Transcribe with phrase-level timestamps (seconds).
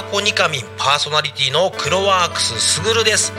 [0.00, 3.34] タコニカミンパーソナリティのクロワークスすぐるです。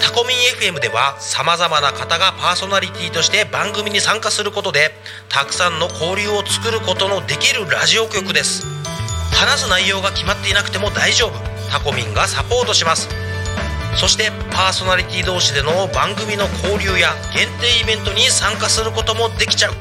[0.00, 4.92] タコミン FM ではさまざまな方がパーソナリティとして番組に参加することで
[5.28, 8.64] たくさんの交流を作ることのできるラジオ局です。
[9.34, 11.32] 話す内容が決まっていなくても大丈夫。
[11.68, 13.08] タコミンがサポートします。
[13.96, 19.72] そしてパーソナリティ同士での番組の交流や限定イベントに参加することもできちゃう。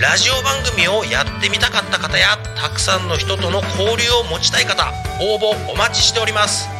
[0.00, 6.70] ラジオ番組をやってみたかった方やたくさんの人との交流を持ちたい方応募お待ちしております。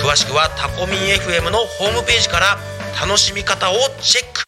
[0.00, 2.56] 詳しくはタコミン FM のホームページから
[2.98, 4.44] 楽しみ方をチェック。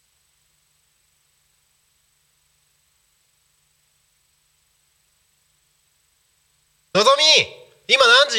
[6.94, 8.38] のぞみ今何時？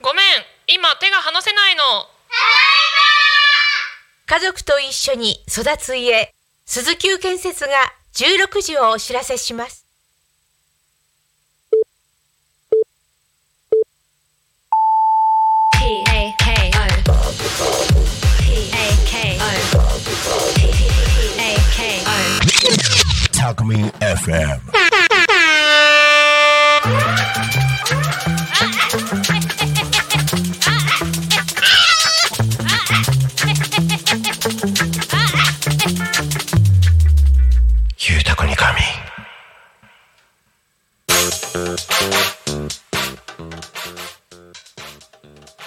[0.00, 0.24] ごめん
[0.74, 1.82] 今手が離せないの。
[4.24, 6.32] 家族と一緒に育つ家、
[6.64, 9.84] 鈴木建設が16時をお知らせします。
[23.34, 24.60] Talk me FM.
[38.46, 38.80] にかみ。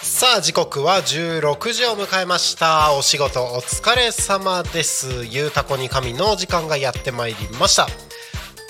[0.02, 2.94] さあ時刻は16時を迎えました。
[2.94, 5.26] お仕事お疲れ様です。
[5.30, 7.88] ゆうたこに神の時間がやってまいりました。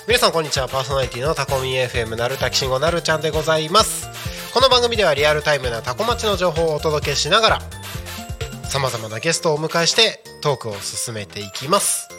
[0.08, 0.68] 皆さんこんにちは。
[0.68, 4.08] パーソナリティのタコミン FM なるたきしんごなるちゃんでございます。
[4.53, 7.59] この番組ではリアルタイムなタコ町の情報をお届けしながら
[8.64, 12.19] さまざまなゲストをお迎えしてトークを進めていきます。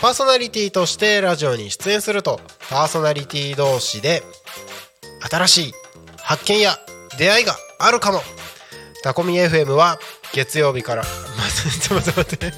[0.00, 4.22] パーソナリティとしてラジオに出演するとパーソナリティ同士で
[5.30, 5.72] 新しい
[6.18, 6.76] 発見や
[7.18, 8.20] 出会いがあるかも。
[9.02, 9.98] タコミ FM は
[10.32, 12.52] 月曜日から待って待って待って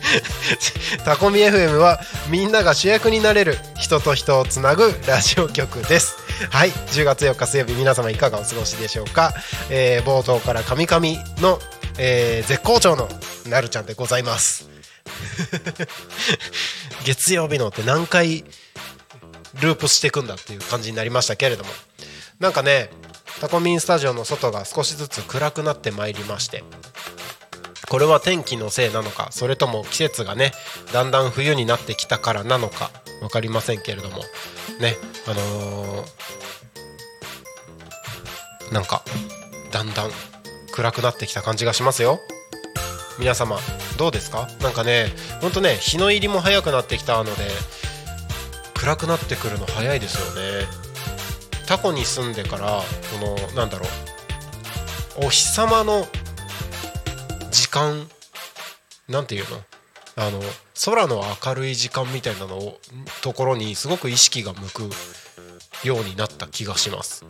[1.04, 1.98] タコミ FM は
[2.30, 6.16] みんなが主役になれる人と人をつなぐラジオ局です。
[6.50, 9.34] はい10月4日水曜日皆様いかがお過ごしでしょうか、
[9.70, 11.58] えー冒頭からカミカミの、
[11.98, 13.08] えー絶好調の
[13.48, 14.75] なるちゃんでございます。
[17.04, 18.44] 月曜日のって何回
[19.60, 21.70] ループしていくんだっていう感じになりましたけれども。
[22.38, 22.90] なんかね
[23.40, 26.64] タコミンスタジオの外が少しずつ暗くなってまいりまして。
[27.88, 30.52] これは天気のせいなのかそれとも季節がね
[30.92, 32.90] だんだん冬になってきたからなのか
[33.20, 34.24] 分かりませんけれども。
[34.80, 34.96] ね
[35.26, 36.36] あのー
[38.72, 39.04] なんか
[39.72, 40.10] だんだん
[40.72, 42.20] 暗くなってきた感じがしますよ。
[43.18, 43.58] 皆様
[43.98, 44.48] どうですか？
[44.60, 45.06] なんかね
[45.40, 47.30] ほんとね日の入りも早くなってきたので
[48.74, 50.66] 暗くなってくるの早いですよね。
[51.66, 52.82] タコに住んでから
[53.18, 53.86] このなんだろ
[55.22, 56.06] うお日様の
[57.50, 58.06] 時間
[59.08, 59.60] なんていうの？
[60.18, 60.40] あの
[60.84, 62.78] 空の明るい時間みたいなのを
[63.22, 64.90] ところにすごく意識が向く
[65.86, 67.24] ようになった気がします。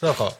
[0.00, 0.32] なんか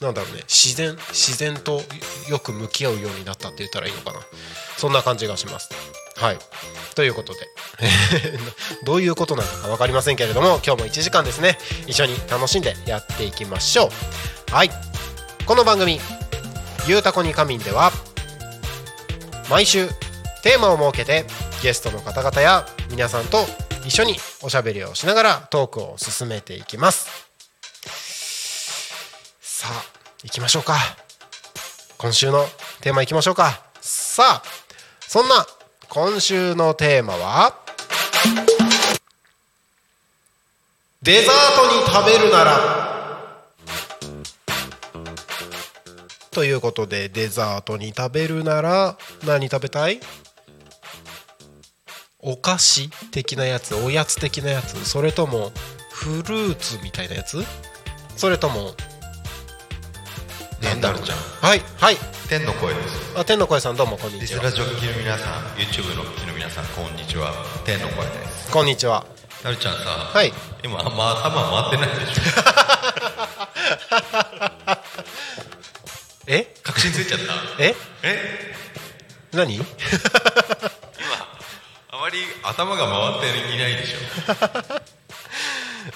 [0.00, 0.42] なんだろうね。
[0.46, 1.82] 自然自然と
[2.28, 4.20] よく向き合うようになったって言ったらいいのかな。
[4.76, 5.70] そんな感じがします。
[6.16, 6.38] はい。
[6.94, 7.40] ということで。
[8.84, 11.58] どういうことなのか分かりませんけれども今日も1時間ですね。
[11.86, 13.90] 一緒に楽しんでやっていきましょ
[14.50, 14.54] う。
[14.54, 14.70] はい。
[15.46, 16.00] この番組
[16.86, 17.92] 「ゆうたこに仮眠」では
[19.48, 19.88] 毎週
[20.42, 21.24] テーマを設けて
[21.62, 23.46] ゲストの方々や皆さんと
[23.84, 27.27] 一緒におしゃべりをしながらトークを進めていきます。
[29.60, 29.84] さあ
[30.22, 30.76] 行きましょうか。
[31.98, 32.44] 今週の
[32.80, 33.60] テーマ行きましょうか。
[33.80, 34.42] さあ
[35.00, 35.44] そんな
[35.88, 37.58] 今週のテーマは
[41.02, 43.48] デザートに食べるなら。
[46.30, 48.96] ということでデザートに食べるなら
[49.26, 49.98] 何食べたい？
[52.20, 55.50] お菓子的なやつおやつ的なやつそれとも
[55.90, 57.42] フルーツみたいなやつ？
[58.16, 58.76] それとも
[60.62, 61.62] なんだろうじゃんはい。
[61.76, 61.96] はい。
[62.28, 63.18] 天の声です。
[63.18, 64.42] あ天の声さんどうもこんにちは。
[64.42, 67.32] リスラジョッキーの皆さん YouTube の聞きの皆さんこんにちは。
[67.64, 68.52] 天の声です。
[68.52, 69.06] こんにちは。
[69.44, 70.32] なるちゃんさ、はい。
[70.64, 72.22] 今あんま頭回ってないでしょ。
[76.26, 76.54] え？
[76.62, 77.62] 確信ついちゃった。
[77.62, 77.74] え？
[78.02, 78.54] え？
[79.32, 79.54] 何？
[79.54, 79.64] 今
[81.90, 82.86] あまり頭が
[83.20, 83.98] 回っていないでしょ。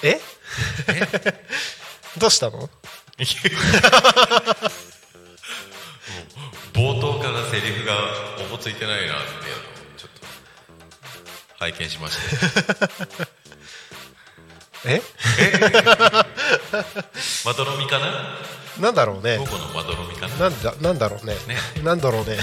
[0.07, 0.21] え？
[2.17, 2.69] どうしたの？
[6.73, 7.93] 冒頭からセリフが
[8.45, 9.23] おぼついてないなって
[9.97, 10.25] ちょっと
[11.59, 12.23] 拝見しまして
[14.85, 15.01] え？
[17.45, 18.37] まどろみかな？
[18.79, 19.37] なんだろうね。
[19.37, 20.35] 午後のまどろみかな？
[20.49, 21.35] なんだなんだろうね。
[21.47, 21.57] ね。
[21.83, 22.37] なんだろうね。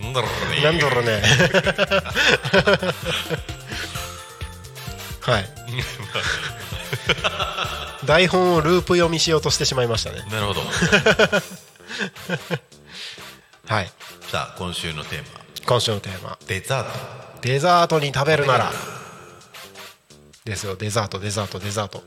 [0.00, 0.60] なんだろうね。
[0.62, 1.22] なんだろうね。
[5.20, 5.48] はい
[8.06, 10.24] 台本をループ読みしようとしてしまいましたね。
[10.30, 10.62] なるほど。
[13.66, 13.90] はい。
[14.30, 15.40] さあ今週のテーマ。
[15.66, 16.38] 今週のテーマ。
[16.46, 16.90] デザート。
[17.40, 18.72] デザートに食べるなら。
[20.44, 20.76] ですよ。
[20.76, 22.02] デザートデザートデザート。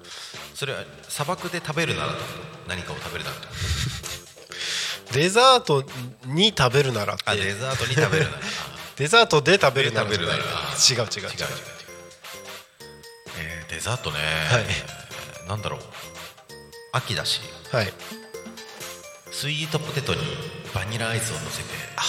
[0.53, 2.19] それは砂漠で食べるならと
[2.67, 3.35] 何かを食べるなら。
[3.37, 3.47] と
[5.13, 5.83] デザート
[6.25, 7.23] に食べるならって。
[7.25, 8.37] あデザートに食べるなら。
[8.97, 10.07] デザートで食べるなら。
[10.07, 10.47] 違う違う違う違う
[10.97, 11.07] 違う違う。
[11.09, 11.76] えー
[13.69, 14.65] デザートね、はい。
[15.47, 15.79] なんだろう。
[16.93, 17.41] 秋だし。
[17.71, 17.93] はい。
[19.31, 20.21] スイートポテトに
[20.73, 21.69] バニラアイスを乗せて。
[21.95, 22.01] あ。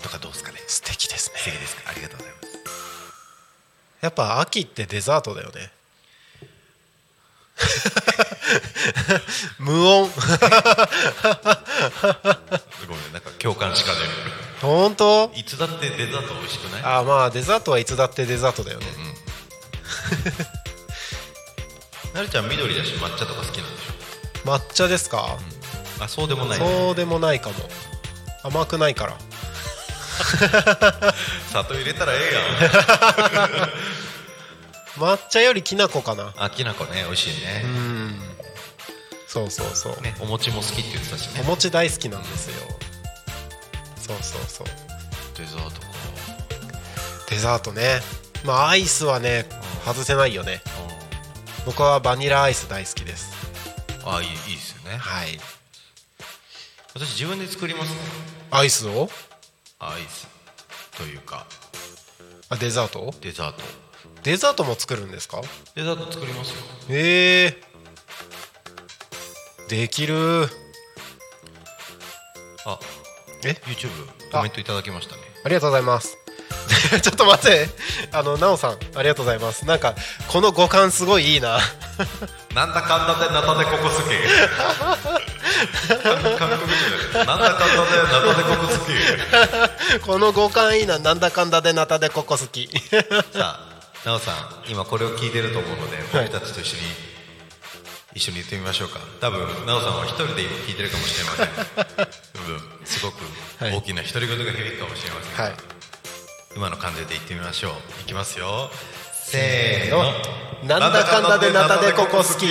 [0.00, 0.58] ーとかどうですかね。
[0.66, 1.38] 素敵ですね。
[1.38, 2.54] 素敵ですかありがとうございます。
[4.00, 5.70] やっぱ秋ってデザートだよね。
[9.58, 10.10] 無音。
[12.86, 13.98] ごめんなんか共感しかね
[14.60, 15.30] 本当？
[15.34, 16.82] るいつだってデザート美味しくない？
[16.84, 18.86] あまあデザートはいつだってデザートだよね、
[22.14, 23.84] なるちゃん緑だし抹茶とか好きなんでし
[24.44, 26.58] 抹茶ですか、ょあそうでもない。
[26.58, 27.56] そうでもないかも。
[28.42, 29.16] 甘くないから。
[31.48, 32.40] 砂糖入れたらええや
[34.96, 36.24] 抹茶よりきな粉かな。
[36.24, 37.04] んあきな粉ね。
[37.04, 37.64] 美味しいね,、
[39.26, 41.40] そうそうそう、ねお餅も好きって言ってたしね。
[41.40, 42.54] お餅大好きなんですよ。
[44.06, 44.66] そうそうそう。
[45.36, 45.86] デザートか。
[47.30, 48.02] デザートね
[48.44, 49.46] まあアイスはね
[49.84, 50.60] 外せないよね。
[51.66, 53.32] 僕はバニラアイス大好きです。
[54.04, 54.98] あいいいいですよね。
[54.98, 55.38] はい。
[56.94, 58.00] 私自分で作りますね。
[58.50, 59.08] アイスを？
[59.78, 60.28] アイス
[60.96, 61.46] というか。
[62.50, 63.14] あデザート？
[63.20, 63.62] デザート。
[64.22, 65.40] デザートも作るんですか？
[65.74, 66.56] デザート作りますよ。
[66.90, 70.48] えー、できる。
[72.66, 72.78] あ
[73.44, 73.90] え？YouTube
[74.30, 75.22] コメントいただきましたね。
[75.44, 76.23] ありがとうございます
[77.02, 77.68] ちょっと待って。
[78.12, 79.66] あのなおさんありがとうございます。
[79.66, 79.94] なんか
[80.28, 81.58] この五感すごいいいな。
[82.54, 84.20] なんだかんだでナタデココスケ。
[85.98, 86.38] 韓国人
[87.14, 89.98] だよなんだかんだでナタデココスケ。
[90.00, 90.98] この五感いいな。
[90.98, 92.68] なんだかんだでナタでここ好き
[93.32, 93.74] さあ
[94.04, 96.82] なおさん今これを聞いてると思うので僕たちと一緒に、
[98.14, 99.00] 一緒に言ってみましょうか。
[99.20, 101.48] 多分なおさんは一人で今聞いてるかもしれません。
[102.78, 103.16] うんすごく
[103.60, 105.52] 大きな独り言が響くかもしれませんが、はい
[106.56, 107.72] 今の感じで言ってみましょう。
[108.02, 108.70] いきますよ。
[109.12, 110.04] せーの。
[110.04, 110.12] の
[110.80, 112.46] なんだかんだでナタでここ好き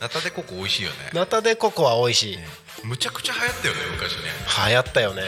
[0.00, 0.96] ナタデココ美味しいよね。
[1.12, 2.38] ナタでココは美味しい。
[2.84, 4.20] むちゃくちゃ流行ったよね昔ね。
[4.68, 5.22] 流行ったよね。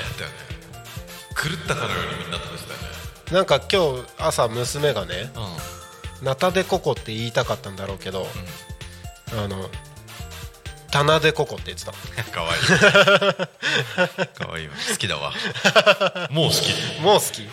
[1.36, 2.84] 狂ったかのようにみんな食べてたよね。
[3.30, 5.30] なんか今日朝娘がね
[6.20, 8.26] うナタでココって言いたかったんだろうけど、
[9.36, 9.68] あの
[10.92, 11.94] 棚でココって言ってたん。
[12.30, 12.62] かわいい。
[14.38, 14.74] かわいいわ。
[14.90, 15.32] 好きだわ。
[16.30, 17.00] もう好き。
[17.00, 17.48] もう好き、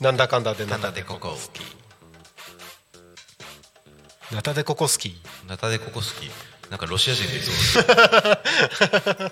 [0.04, 1.62] なんだかんだでナナタデココ好き。
[4.30, 5.18] ナタでココ好き。
[5.46, 6.30] ナタデココ好き。
[6.68, 7.84] なんかロシア人でいそう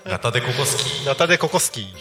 [0.09, 1.05] ナタデココ好き。
[1.05, 1.93] ナタでココ好き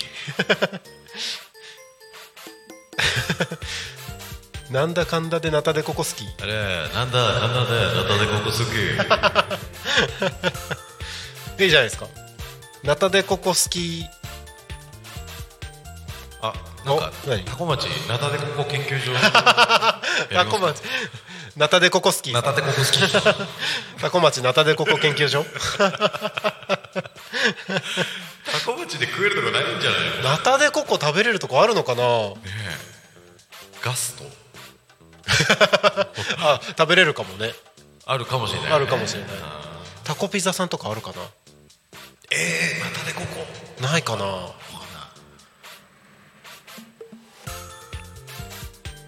[4.76, 6.26] なんだかんだでナタでココ好き。
[6.42, 6.52] あれ
[6.92, 8.58] なんだなんだでナタデココ好
[11.56, 11.56] き。
[11.64, 12.06] いいじゃないですか。
[12.82, 14.04] ナタでココ好き。
[16.42, 16.52] あ
[16.84, 17.10] なんか
[17.46, 19.12] タコ町ナタデココ研究所。
[19.14, 20.82] タコ町。
[21.56, 22.34] ナタで ココ好き。
[22.34, 23.00] ナタデココ好き。
[24.02, 25.46] タコ町ナタでココ研究所。
[25.78, 25.90] タ
[28.66, 30.28] コ町で食えるとこないんじゃないの？
[30.32, 32.02] ナタでココ食べれるとこあるのかな？
[33.80, 34.45] ガスト
[36.38, 37.52] あ食べれるかもね。
[38.04, 39.30] あるかもしれないね、あるかもしれない。
[39.42, 41.30] あタコピザさんとかあるかー
[42.30, 43.46] えー、ナタデココ。
[43.82, 43.98] なな。
[43.98, 44.26] いかな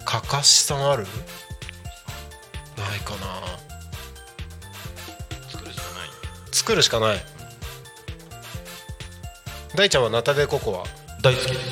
[0.05, 1.05] かかしさんある？
[2.77, 3.27] ないかな。
[5.51, 6.09] 作るしかない。
[6.53, 7.21] 作るしかない。
[9.75, 10.85] 大ちゃんはナタデココは？
[11.23, 11.59] 大好きです。
[11.59, 11.63] よ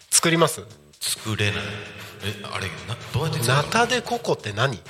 [0.10, 0.62] 作ります？
[1.00, 1.62] 作れない
[2.24, 2.96] えあれな？
[3.12, 3.62] どうやって作るの？
[3.62, 4.80] ナタデココって何？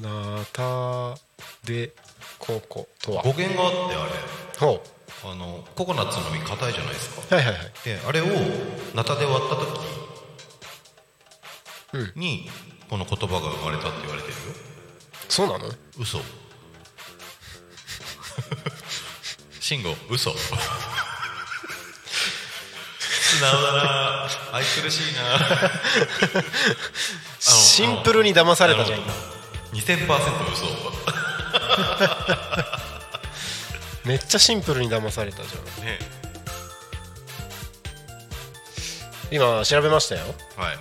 [0.00, 1.16] ナタ
[1.64, 1.92] デ
[2.38, 3.22] ココとは？
[3.22, 4.12] 語源があってあれ。
[4.58, 4.80] ほ
[5.24, 7.34] あのココナッツの実硬いじゃないですか。
[7.36, 7.64] うはいはいはい。
[7.84, 8.24] であれを
[8.94, 9.68] ナタで割った時
[12.16, 12.48] に、
[12.88, 14.38] この言葉が生まれたって言われてるよ。
[15.28, 15.68] そうなの？
[15.98, 16.20] 嘘。
[19.60, 20.32] 慎吾嘘
[23.28, 24.26] 素直だな。
[24.52, 25.20] 愛くるしいな。
[27.38, 29.00] シンプルに騙されたじゃん。
[29.00, 29.38] なるほど
[29.78, 30.66] 2000%嘘
[34.08, 35.84] めっちゃシンプルに騙されたじゃん。
[35.84, 35.98] ね。
[39.30, 40.22] 今調べましたよ。
[40.56, 40.78] はい。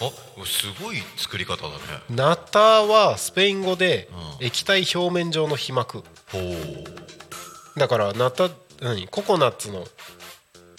[0.00, 0.10] あ
[0.46, 1.74] すごい作り方だね。
[2.08, 4.08] ナタはスペイン語で
[4.40, 4.46] うん。
[4.46, 6.02] 液体表面上の皮膜。
[6.32, 7.78] ほう。
[7.78, 8.48] だからナタ
[8.80, 9.08] 何？
[9.08, 9.84] ココナッツの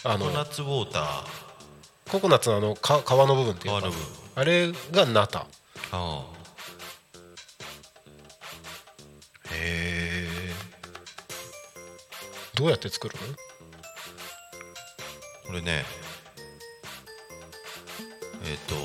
[0.04, 1.26] あのココナッツウォーター。
[2.12, 3.82] ココナッツのあのか皮の部分っていうか。
[3.82, 4.06] 皮の部分。
[4.36, 5.40] あれがナタ。
[5.40, 5.46] あ
[5.92, 6.26] あ。
[9.52, 10.28] へえ。
[12.56, 13.36] どうやって作るの？
[15.48, 15.86] これね
[18.44, 18.76] えっ、と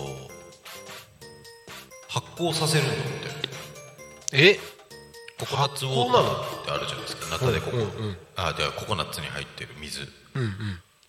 [2.09, 2.97] 発酵させるんだっ
[4.31, 4.39] て。
[4.59, 4.59] え？
[5.43, 7.27] ココナッツウォーターってあるじゃないですか。
[7.31, 8.17] ナタデココ、うんうんうん。
[8.37, 10.03] あじゃあココナッツに入ってる水。
[10.35, 10.51] うんうん。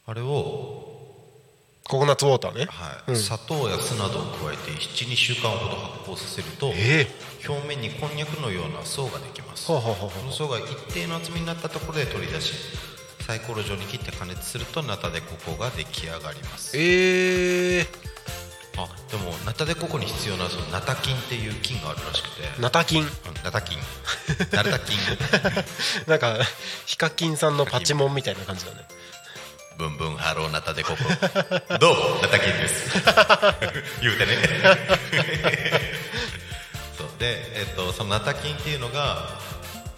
[0.07, 0.89] あれを、
[1.87, 2.65] ココナッツウォーターね。
[2.65, 3.11] はい。
[3.11, 3.15] うん。
[3.15, 7.07] 砂糖や酢などを加えて12週間ほど発酵させるとえ
[7.47, 9.67] 表面にこんにゃくのような層ができます。
[9.67, 12.53] この層が一定の厚みになったところで取り出し
[13.25, 16.75] サイコロ状に切って加熱するとナタデココが出来上がります。
[16.77, 17.87] えー、
[18.77, 22.61] あでもナタデココに必要なそのナタ菌っていう菌があるらしくて。
[22.61, 23.09] ナタ菌うん
[23.43, 23.77] ナタ菌
[24.51, 24.97] ナタ菌
[26.07, 26.37] なんか
[26.85, 28.85] ヒカキンさんのパチモンみたいな感じだね。
[29.77, 31.03] ブンブンハローナタデココ。
[31.77, 33.01] どうもナタ菌です。
[34.01, 34.37] 言うてね。
[36.97, 37.07] そう。
[37.19, 39.39] で、えっと、そのナタ菌っていうのが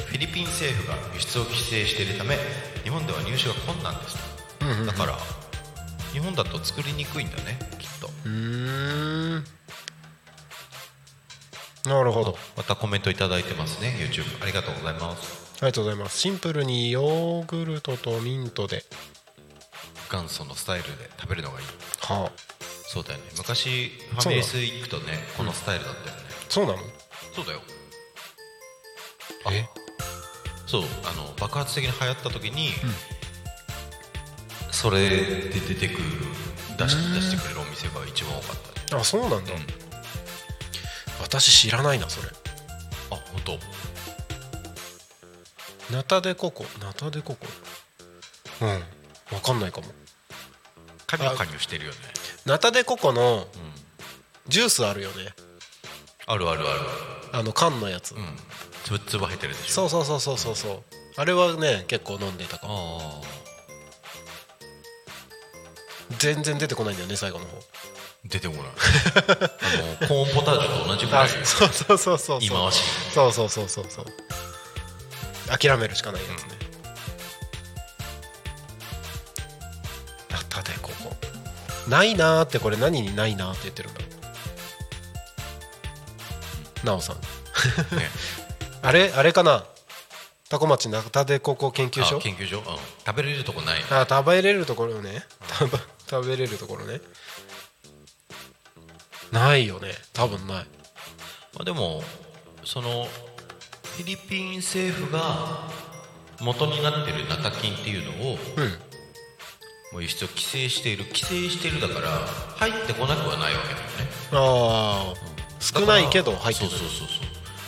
[0.08, 2.38] フィリピン政府が輸出を規制しているため
[2.84, 4.18] 日本では入手が困難です
[4.60, 5.20] と、だから
[6.16, 8.08] 日本だと作りにくいんだねきっと。
[8.08, 9.44] うーん。
[11.84, 12.38] なるほど。
[12.56, 15.54] またコメントいただいてますね YouTube ありがとうございます。
[15.58, 16.18] ありがとうございます。
[16.18, 18.86] シンプルにヨーグルトとミントで。
[20.10, 21.66] 元祖のスタイルで食べるのがいい。
[22.00, 22.32] はあ。
[22.62, 23.26] そうだよね。
[23.38, 26.78] 昔ファミレス行くとねこのスタイルだったよね、そうなの？
[27.34, 27.60] そうだよ。
[29.52, 29.68] え？
[30.66, 32.70] そうあの爆発的に流行った時に、
[34.86, 36.04] それで出てくる
[36.78, 38.56] 出し出してくれるお店が一番多かっ
[38.88, 38.96] た。
[38.96, 39.44] ねあそうなんだ、うん。
[41.24, 42.30] 私知らないなそれ。
[43.10, 43.58] あ本当。
[45.92, 46.68] ナタデココ。
[46.80, 47.48] ナタデココ。
[48.62, 48.70] うん。
[49.34, 49.88] わかんないかも。
[51.08, 51.98] カニは加入してるよね。
[52.46, 53.48] ナタデココの
[54.50, 55.34] ジュースあるよね。
[56.28, 56.80] あるあるある。
[57.34, 58.20] あの缶のやつ、うん。
[58.84, 59.90] つぶつぶ入ってるでしょ。
[59.90, 60.84] そうそうそうそうそうそう。
[61.18, 63.00] あれはね結構飲んでたかも。
[63.24, 63.45] あ
[66.20, 67.58] 全然出てこないんだよね最後の方。
[67.58, 67.62] あ
[68.26, 68.64] 出てこない。
[68.66, 68.70] あ
[70.02, 72.40] のコーンポタージュと同じぐらあいそうそうそうそう。
[72.40, 72.82] 言い回し。
[73.14, 74.06] そうそうそうそうそう。
[75.48, 76.50] 諦めるしかないやつね、
[80.32, 81.16] ナタデココ
[81.88, 84.06] ないなーってこれ何にないなーって言ってるんだろ
[86.84, 86.86] う。
[86.88, 87.18] なおさん。
[87.18, 87.22] ね。
[88.82, 89.66] あれあれかな？
[90.50, 92.18] タコ町ナタデココ研究所？
[92.18, 92.64] あ研究所、うん、
[93.06, 93.84] 食べれるとこない。
[93.92, 95.24] あ食べれるところね。
[95.60, 95.78] 食べ
[96.10, 97.02] 食べれるところね。
[99.32, 99.92] ないよね。
[100.14, 100.66] 多分ない。
[101.54, 102.04] まあ、でも
[102.64, 103.08] その
[103.84, 105.70] フィリピン政府が
[106.42, 108.38] 元になってるナタ菌っていうのを、うん。
[109.94, 111.06] もう輸出を規制している。
[111.06, 112.10] 規制しているだから
[112.58, 113.94] 入ってこなくはないわけだよね。
[114.34, 116.78] ああ少ないけど入ってくる。
[116.78, 117.14] そうそうそうそ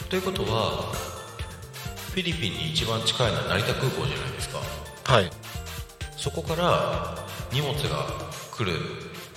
[0.06, 0.10] う。
[0.10, 0.94] ということは
[2.12, 4.60] フィリピンに一番近いのは成田空港じゃないですか。
[5.06, 5.32] はい。
[6.18, 7.16] そこから
[7.52, 8.06] 荷物が
[8.52, 8.80] 来る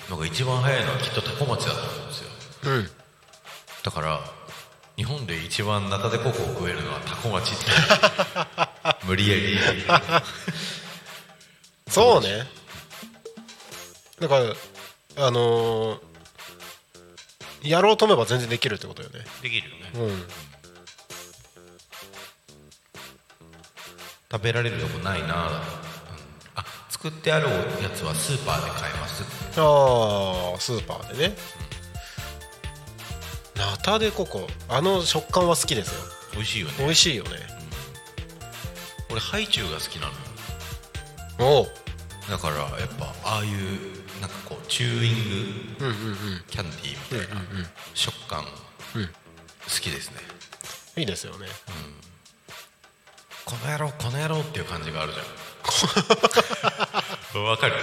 [0.09, 2.31] のが一番早いのはきっとタコ町だと思うんですよ。
[2.65, 2.91] うん。
[3.83, 4.21] だから
[4.97, 7.65] 日本で一番ナタデココを食えるのはタコ町って
[9.07, 9.85] 無理やり。
[11.89, 12.47] そうね。
[14.21, 16.11] だからあのー
[17.63, 19.21] やろうと思えば全然できるってことよね。
[19.43, 19.91] できるよね。
[19.95, 20.27] うん。
[24.33, 25.63] 食べられるとこないな、
[27.03, 27.47] 作ってある
[27.83, 29.23] やつはスーパーで買えます。
[29.59, 31.37] ああスーパーでね。
[33.57, 36.01] ナタデココあの食感は好きですよ。
[36.35, 36.75] 美味しいよね。
[36.79, 37.31] 美味しいよね。
[39.11, 40.09] 俺ハイチュウが好きな
[41.39, 41.59] のよ。
[41.59, 41.67] おお
[42.31, 43.51] だからやっぱああいう
[44.21, 46.17] なんかこうチューイングうんうんうん。
[46.51, 47.43] キャンディーみたいな
[47.95, 48.45] 食感
[48.95, 49.11] うん好
[49.81, 50.17] きですね。
[50.99, 51.47] いいですよね。
[53.47, 55.25] この野郎この野郎っていう感じがあるじゃん
[57.41, 57.75] わかる？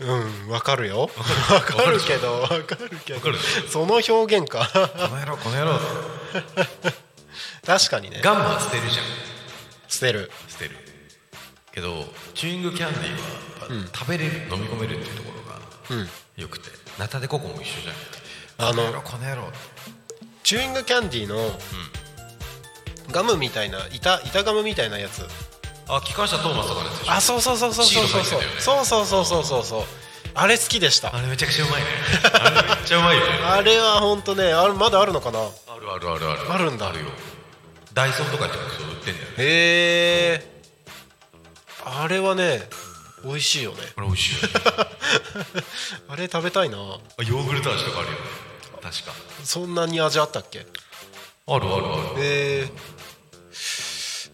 [0.00, 0.14] う
[0.46, 1.10] んわかるよ。
[1.50, 2.00] わかる？
[2.00, 3.20] けどわかるけど。
[3.70, 4.68] その表現か。
[4.72, 4.78] こ
[5.08, 5.78] の野郎この野郎。
[7.66, 8.20] 確かにね。
[8.22, 9.04] ガムは捨てるじゃん。
[9.88, 10.30] 捨てる。
[10.48, 10.76] 捨てる。
[11.72, 16.08] けどチューイングキャンディーは食べれる、飲み込めるっていうところがうん。
[16.36, 16.70] よくて。
[16.98, 18.68] ナタデココも一緒じゃん。
[18.70, 19.52] あのこの野郎
[20.42, 21.36] チューイングキャンディーの
[23.12, 25.22] ガムみたいな板板ガムみたいなやつ
[25.88, 27.12] あ機関車トーマスとかのやつでしょ。
[27.12, 28.04] あそうそうそうそうそう。
[28.04, 29.84] そうそうそうそうそうそうそう。
[30.34, 31.14] あれ好きでした。
[31.16, 31.86] あれめちゃくちゃうまいね。
[32.34, 33.32] あれめっちゃうまいよね。
[33.44, 35.40] あれは本当ねあれまだあるのかな？
[35.40, 35.44] あ
[35.80, 36.52] るあるあるある。
[36.52, 36.88] あるんだ。
[36.88, 37.06] あるよ。
[37.94, 39.28] ダイソーとか行ってもそう売ってんだよ。
[39.28, 39.44] ねへ
[40.44, 40.62] え。
[41.84, 42.68] あれはね
[43.24, 43.78] 美味しいよね。
[43.94, 44.54] これ美味しいよね。
[46.08, 46.76] あれ 食べたいな。
[46.76, 48.18] あヨーグルト味とかあるよね。
[48.82, 49.12] 確か。
[49.42, 50.60] そんなに味あったっけ？
[50.60, 50.66] ある
[51.48, 51.78] あるあ
[52.16, 52.22] る。
[52.22, 52.72] へえ。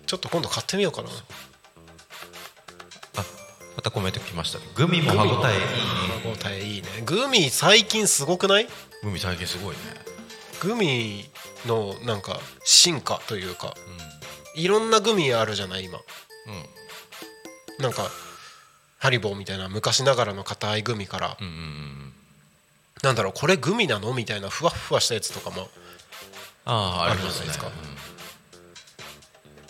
[0.06, 1.08] ちょっと今度買ってみようかな。
[1.08, 1.12] あ
[3.76, 4.58] またコメント来ました。
[4.74, 5.38] グミも歯応えいいね。
[6.22, 6.88] 歯応えいいね。
[7.04, 8.68] グミ最近すごくない？
[9.02, 9.80] グミ最近すごいね。
[10.60, 11.28] グミ
[11.66, 13.74] のなんか進化というか、
[14.54, 15.98] いろんなグミあるじゃない今。
[15.98, 16.04] うん。
[17.82, 18.08] なんか
[18.98, 22.12] ハリボーみたいな昔ながらの硬いグミから、うんうんうん
[23.02, 24.14] なんだろうこれグミなの？
[24.14, 25.68] みたいなふわっふわしたやつとかも
[26.64, 27.66] あるじゃないですか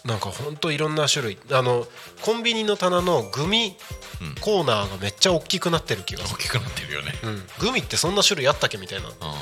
[0.04, 1.38] なんかほんといろんな種類。
[1.50, 1.86] あの
[2.22, 3.76] コンビニの棚のグミ
[4.20, 4.34] うん。
[4.40, 7.12] コーナーがめっちゃ大きくなってる気がす大きくなってるよね。
[7.22, 9.34] る、うん、グミってそんな種類あったっけみたいなあ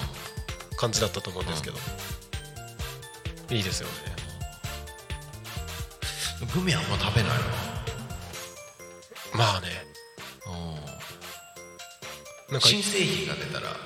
[0.76, 1.76] 感じだったと思うんですけど、
[3.50, 3.94] いいですよね。
[6.42, 7.36] あグミあんま食べないな。
[9.34, 9.68] まあね。
[12.50, 13.76] なんか新製品が出たら。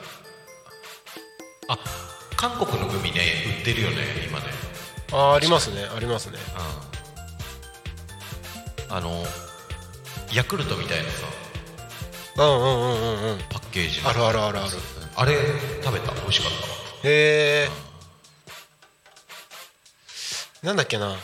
[1.68, 1.78] あ
[2.36, 3.20] 韓国のグミね
[3.58, 3.96] 売ってるよね
[4.28, 4.46] 今ね
[5.12, 5.84] あありますね。
[5.94, 6.38] ありますね。
[8.88, 9.24] あの
[10.32, 11.26] ヤクルトみたいなさ
[12.38, 13.38] うんうんうんうんうん。
[13.48, 14.02] パッケージ。
[14.02, 14.68] のあるあるあるある。
[15.16, 15.36] あれ
[15.82, 16.12] 食べた？
[16.12, 16.56] 美味しかった？
[16.58, 16.68] わ
[17.04, 17.68] へえ
[20.62, 21.16] なんだっけな。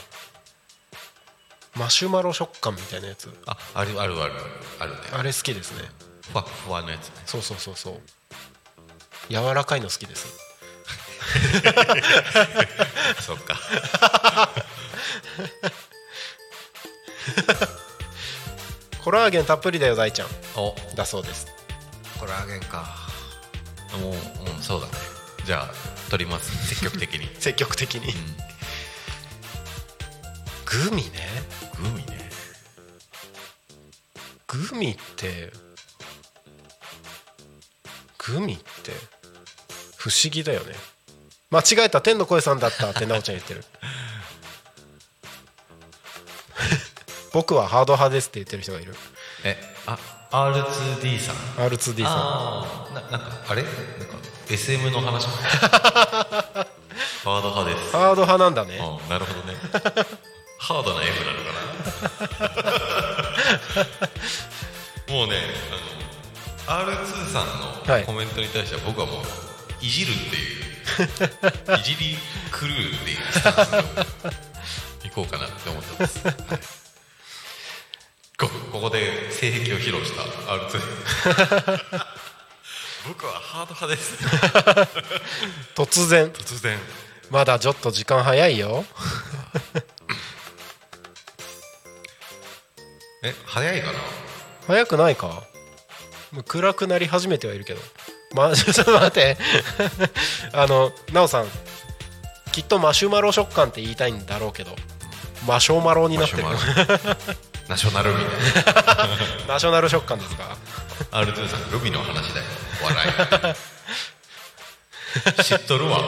[1.74, 3.28] マシュマロ食感みたいなやつ。
[3.46, 4.32] ああるあるある。
[4.78, 4.98] あるね。
[5.12, 5.88] あれ好きですね。
[6.32, 7.14] ふわっふわのやつね。
[7.26, 8.00] そうそうそうそう。
[9.28, 10.26] 柔らかいの好きです
[13.20, 13.58] そっか。
[19.02, 20.28] コラーゲンたっぷりだよ大ちゃん。
[20.56, 20.74] お。
[20.94, 21.46] だそうです。
[22.18, 23.08] コラーゲンか。
[24.00, 24.92] もう、うん、そうだね。
[25.44, 25.70] じゃあ
[26.10, 26.68] 取ります。
[26.68, 27.28] 積極的に。
[27.40, 28.14] 積極的に、
[30.64, 31.10] グミね。
[31.76, 32.22] グミね。
[34.52, 35.50] グミって
[38.18, 38.92] グミって
[39.96, 40.74] 不思議だよね
[41.52, 43.62] 間違えた天の声さんだったって奈緒ちゃん言ってる。
[47.32, 48.96] 僕はハード派ですって言ってる人がいる。
[49.44, 49.98] えあ
[50.30, 51.34] R2D さん
[51.68, 52.10] ？R2D さ
[52.90, 52.94] ん。
[52.94, 53.62] ななんかあれ？
[53.62, 53.76] なんか
[54.48, 55.26] SM の話？
[55.28, 57.92] ハード派です。
[57.92, 58.78] ハード派なんだね。
[58.80, 59.56] あなるほどね。
[60.58, 61.52] ハードな F なのか
[65.08, 65.12] な？
[65.14, 65.36] もうね
[66.66, 68.00] あの R2 さんはい。
[68.00, 69.24] のコメントに対しては僕はもう
[69.80, 70.61] いじるっていう
[71.78, 72.16] いじり
[72.50, 72.72] 狂うっ
[73.04, 73.70] ていうスタンス
[75.02, 76.36] でいこうかなって思ってます、はい。
[78.38, 80.22] こここで性癖を披露した。
[80.22, 80.80] R2
[83.08, 84.14] 僕はハード派です。
[85.74, 86.30] 突然。
[86.30, 86.78] 突然。
[87.30, 88.84] まだちょっと時間早いよ。
[93.24, 93.98] え早いかな？
[94.66, 95.44] 早くないか？
[96.32, 97.80] もう暗くなり始めてはいるけど
[98.34, 99.36] まあ ちょっと待って。
[100.52, 101.48] あの奈緒さん
[102.52, 104.76] きっとマシュマロ食感って言いたいんだろうけど
[105.46, 106.44] マシュマロになってる。
[107.68, 109.08] ナショナルみたいな。
[109.54, 110.56] ナショナル食感ですか
[111.12, 112.46] ？R2 さんグミの話だよ。
[112.82, 113.54] 笑
[115.38, 115.42] い。
[115.44, 115.98] 知っとるわ。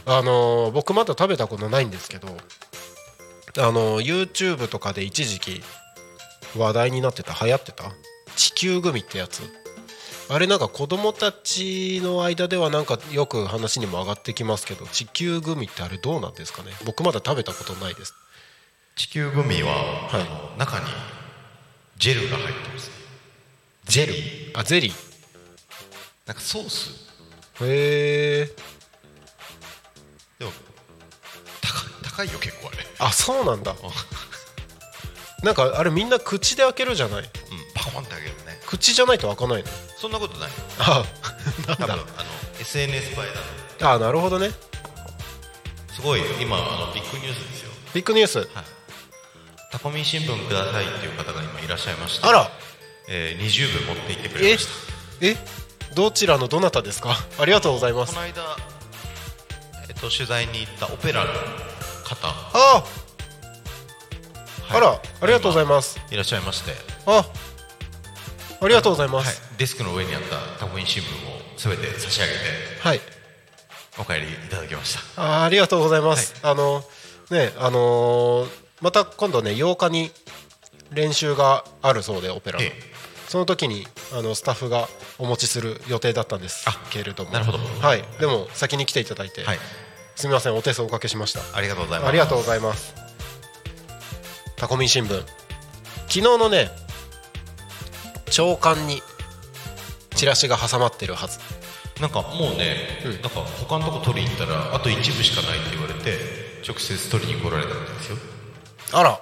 [0.06, 2.38] あのー僕まだ食べたことないんですけど
[3.58, 5.64] あの YouTube とかで一時期
[6.58, 7.92] 話題になってた流行ってた？
[8.36, 9.42] 地球グミってやつ。
[10.28, 16.72] あれなんか子供たちの間ではなんかよく話にも上がってきますけど地球グミってあれどうなんですかね？
[16.84, 18.14] 僕まだ食べたことないです。
[18.96, 20.22] 地球グミは、はい。
[20.22, 20.86] あの中に
[21.98, 22.90] ジェルが入ってます。
[23.86, 24.14] ジェル
[24.60, 24.94] あゼリー。
[26.26, 27.06] なんかソース。
[27.62, 28.46] へえ
[30.40, 30.52] でも
[31.62, 32.78] 高い高いよ結構あれ。
[33.00, 33.76] あそうなんだ
[35.46, 37.22] なんかあれみんな口で開けるじゃない？
[37.22, 37.28] うん
[37.76, 38.60] パコンってあげるね。
[38.66, 39.70] 口じゃないと開かないの？
[39.98, 40.50] そんなことない。
[40.50, 41.06] よあ。
[41.68, 42.04] 多分あの
[42.60, 44.50] SNS 映えだあなるほどね。
[45.94, 47.72] すごい今あのビッグニュースですよ。
[47.94, 48.40] ビッグニュース。
[48.40, 48.48] はい。
[49.72, 52.28] タコミン新聞くださいっていう方が今いらっしゃいまして。
[52.28, 52.50] あら。
[53.08, 55.26] えー、20部持って行ってくれえました。
[55.28, 55.36] え
[55.94, 57.16] どちらのどなたですか？
[57.40, 58.16] ありがとうございます。
[58.16, 58.42] この間、
[59.88, 61.32] えっと、取材に行ったオペラの
[62.04, 62.84] 方、ああ
[64.74, 66.00] らありがとうございます。
[66.12, 66.72] いらっしゃいまして、
[67.06, 67.26] あ
[68.62, 69.26] ありがとうございまはい。
[69.28, 72.38] す、デスクの上にあったタコミン新聞をすべて差し上げて
[72.82, 73.02] はい、
[74.00, 75.22] お帰りいただきました。
[75.22, 76.84] あありがとうございます、あの
[77.30, 80.12] ねあのーまた今度ね8日に
[80.92, 82.96] 練習があるそうでオペラの、ええ。
[83.30, 87.32] その時にあのスタッフがお持ちする予定だったんですけれども。
[87.32, 87.58] なるほど。
[87.58, 88.04] はい。
[88.20, 89.60] でも先に来ていただいて、はい。
[90.16, 91.40] すみませんお手数おかけしました。
[91.58, 93.05] ありがとうございます
[94.58, 95.20] タコミン新聞。
[96.08, 96.70] 昨日のね
[98.30, 99.02] 朝刊に
[100.16, 101.40] チラシが挟まってるはず。
[102.00, 103.12] なんかもうね、うん。
[103.14, 106.18] なんか他のとこ取りに行ったらあと一部しかないって言われて
[106.68, 108.18] 直接取りに来られたんですよ。
[108.94, 109.22] あら。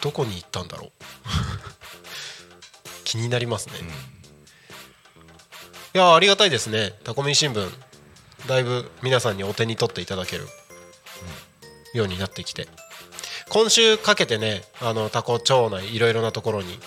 [0.00, 0.90] どこに行ったんだろう。
[3.04, 3.74] 気になりますね、
[5.94, 6.94] いやありがたいですね。
[7.02, 7.70] タコミン新聞。
[8.46, 10.46] だいぶ皆さんにお手に取っていただける
[11.92, 12.68] ようになってきて
[13.50, 16.78] 今週かけてねあのタコ町内いろいろなところに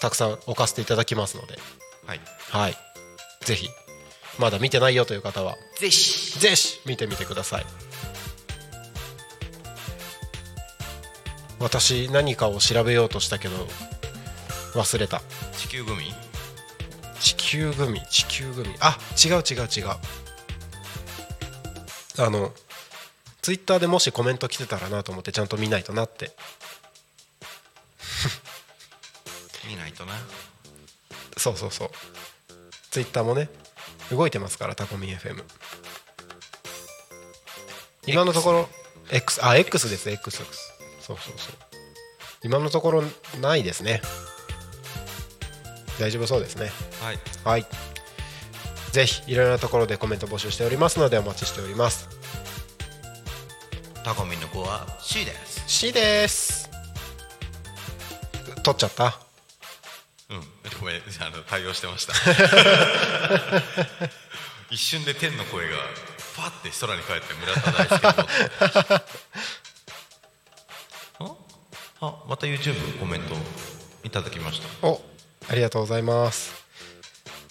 [0.00, 1.58] たくさん置かせていただきますので。
[2.06, 2.20] はい。
[2.50, 2.76] はい。
[3.44, 3.68] ぜひ。
[4.38, 6.38] まだ見てないよという方はぜひ。
[6.38, 7.66] ぜひ見てみてください。
[11.58, 13.68] 私何かを調べようとしたけど
[14.74, 15.20] 忘れた。
[15.52, 16.14] 地球グミ？
[17.20, 18.74] 地球グミ地球グミ。
[18.80, 19.88] あ違う違う違う。
[22.18, 22.50] あの
[23.42, 26.32] ツイッターでもしコメント来てたらなと思ってちゃんと見ないとなって。
[29.68, 30.12] 見ないとな。
[31.36, 31.90] そうそうそう。
[32.90, 33.48] ツイッターもね
[34.10, 35.44] 動いてますからタコミン FM
[38.06, 38.68] 今のところ
[39.12, 40.46] X あ X です X そう
[41.00, 41.54] そうそう。
[42.42, 43.02] 今のところ
[43.40, 44.02] ないですね。
[45.98, 46.70] 大丈夫そうですね。
[47.00, 47.18] はい。
[47.44, 47.66] はい。
[48.92, 52.08] ぜひいろいろなところでコメント募集しておりますのでお待ちしております
[54.10, 55.62] タコミンの子は C です。
[55.68, 56.68] C です。
[58.64, 59.16] 取っちゃった？
[60.30, 60.42] うん。
[60.80, 61.00] ごめんあ
[61.36, 62.14] の対応してました。
[64.68, 65.76] 一瞬で天の声が
[66.36, 68.00] パッて空に帰って村田大輔
[71.20, 71.38] の
[72.00, 73.36] ああまた YouTube コメント
[74.02, 74.66] いただきました。
[74.88, 75.00] お
[75.48, 76.52] ありがとうございます。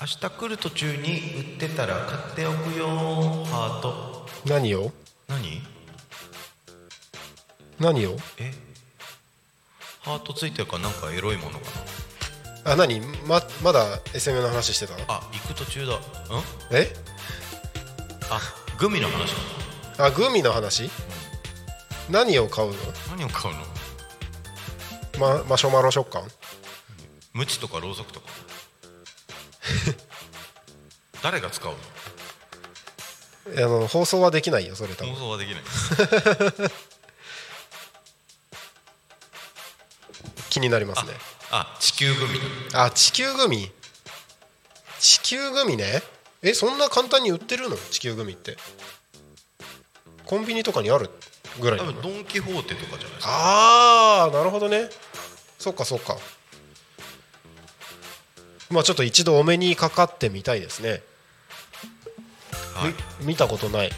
[0.02, 2.90] 明日来る途中に売ってたら買っておくよ
[3.46, 4.28] ハート。
[4.46, 4.92] 何を？
[5.30, 5.62] 何？
[7.80, 8.18] 何を？
[8.38, 8.54] え
[10.02, 11.66] ハートついてるからなんかエロいものか
[12.66, 13.00] あ何？
[13.26, 15.00] ままだ SM の話してたの？
[15.08, 15.94] あ行く途中だ。
[15.96, 16.02] うん？
[16.78, 16.94] え？
[18.30, 18.40] あ
[18.78, 19.34] グミの話
[19.98, 20.90] あグミの話？
[22.10, 22.76] 何を買うの？
[23.10, 23.62] 何を買うの？
[25.20, 26.24] まマシュマロ食感？
[27.34, 28.28] ムチとかろうそくとか。
[31.24, 31.78] 誰が使うの？
[33.58, 35.14] あの放送はできないよそれ多分。
[35.14, 35.62] 放送はできない
[40.50, 41.14] 気になりますね。
[41.52, 42.40] あ地球グミ。
[42.74, 43.72] あ地球グミ？
[45.00, 46.02] 地球グミね？
[46.42, 47.78] えそんな簡単に売ってるの？
[47.78, 48.58] 地球グミって。
[50.26, 51.10] コンビニとかにある
[51.60, 53.32] ぐらい多分ドン・キホーテとかじゃないですか。
[53.32, 54.90] ああなるほどね。
[55.58, 56.18] そっかそっか。
[58.70, 61.02] まあちょっと一度お目にかかってみたいですね、
[62.76, 62.94] はい。
[63.22, 63.92] み見たことない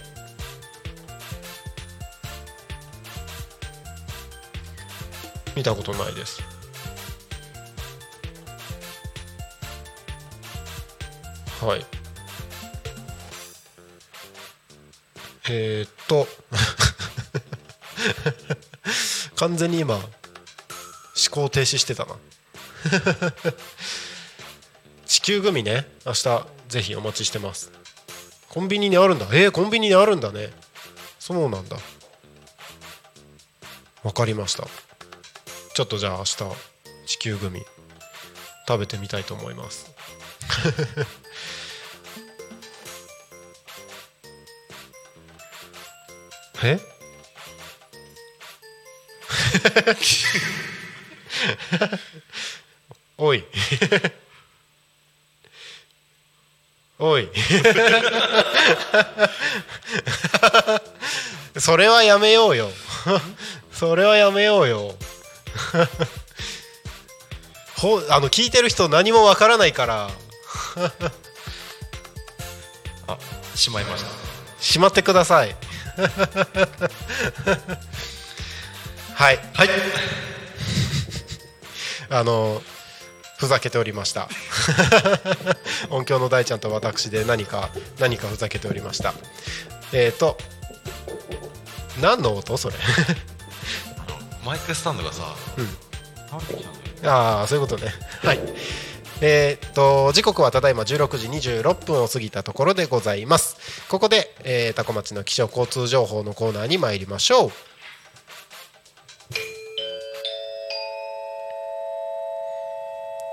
[5.56, 6.42] 見たことないです。
[11.62, 11.86] はい。
[15.50, 16.28] えー、っと。
[19.36, 20.06] 完全に今思
[21.32, 22.16] 考停止してたな。
[25.06, 25.88] 地球グミね。
[26.06, 27.72] 明日ぜひお待ちしてます。
[28.50, 29.28] コンビニにあるんだ。
[29.32, 30.52] えー、コンビニにあるんだね。
[31.20, 31.78] そうなんだ。
[34.04, 34.68] わかりました。
[35.82, 36.38] ちょっとじゃあ明日
[37.08, 37.64] 地球グミ
[38.68, 39.92] 食べてみたいと思います。
[46.64, 46.80] え？
[53.18, 53.44] おい。
[57.00, 57.28] おい。
[61.58, 62.70] それはやめようよ。
[63.74, 64.96] それはやめようよ
[67.78, 70.10] ほあの聞いてる人何もわからないから。
[73.08, 73.18] あ
[73.56, 74.10] しまいました。
[74.60, 75.56] しまってください。
[79.16, 79.40] はい。
[79.54, 79.70] はい。
[82.10, 82.62] あの
[83.38, 84.30] ふざけておりました。
[85.90, 89.14] 音響の大ちゃんと私で何か何かふざけておりました。
[89.94, 90.38] えっ、ー、と
[92.00, 92.76] 何の音それ？
[94.46, 97.10] マイクスタンドがさ、うん。
[97.10, 97.92] ああそういうことね。
[98.24, 98.40] はい。
[99.24, 103.88] えーっと時刻はただいま16時26分を過ぎたところでございます。
[103.88, 107.52] ここで、えー、タコ町の気象交通情報のコーナーに参りましょう。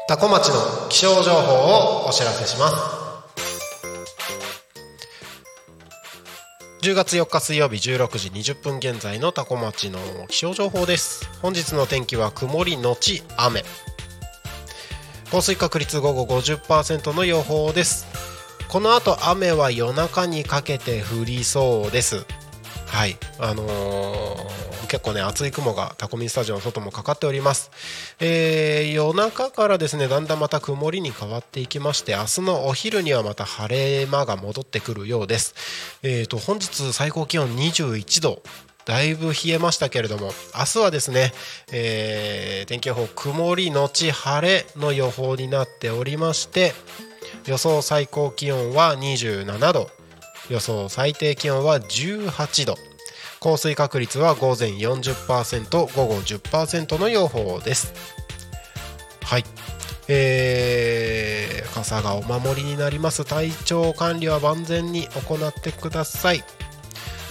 [0.08, 1.54] タコ町の気象情報
[2.04, 3.07] をお知らせします
[6.80, 11.28] 10月4日水曜日16時20分現在のタコ町の気象情報です。
[11.42, 13.64] 本日の天気は曇りのち雨。
[15.32, 18.06] 降水確率午後50%の予報です。
[18.68, 22.24] この後雨は夜中にかけて降りそうです。
[22.88, 23.16] はい。
[23.38, 27.70] あのー結構ね厚い雲がタコミンスタジオの外もかかっております、
[28.20, 35.54] えー夜中からですねだんだんまた曇りに変わっていきまして明日のお昼にはまた晴れ間が戻ってくるようです。
[36.02, 38.42] えーと本日最高気温21度。
[38.86, 41.34] だいぶ冷えましたけれども明日はですね、
[41.70, 46.72] えー天気予報曇りのち晴れの予報になっておりまして
[47.44, 49.97] 予想最高気温は27度。
[50.48, 52.76] 予想最低気温は18度。
[53.40, 57.92] 降水確率は午前40%午後10%の予報です。
[59.22, 59.44] はい。
[60.08, 63.24] えー傘がお守りになります。
[63.24, 66.42] 体調管理は万全に行ってください。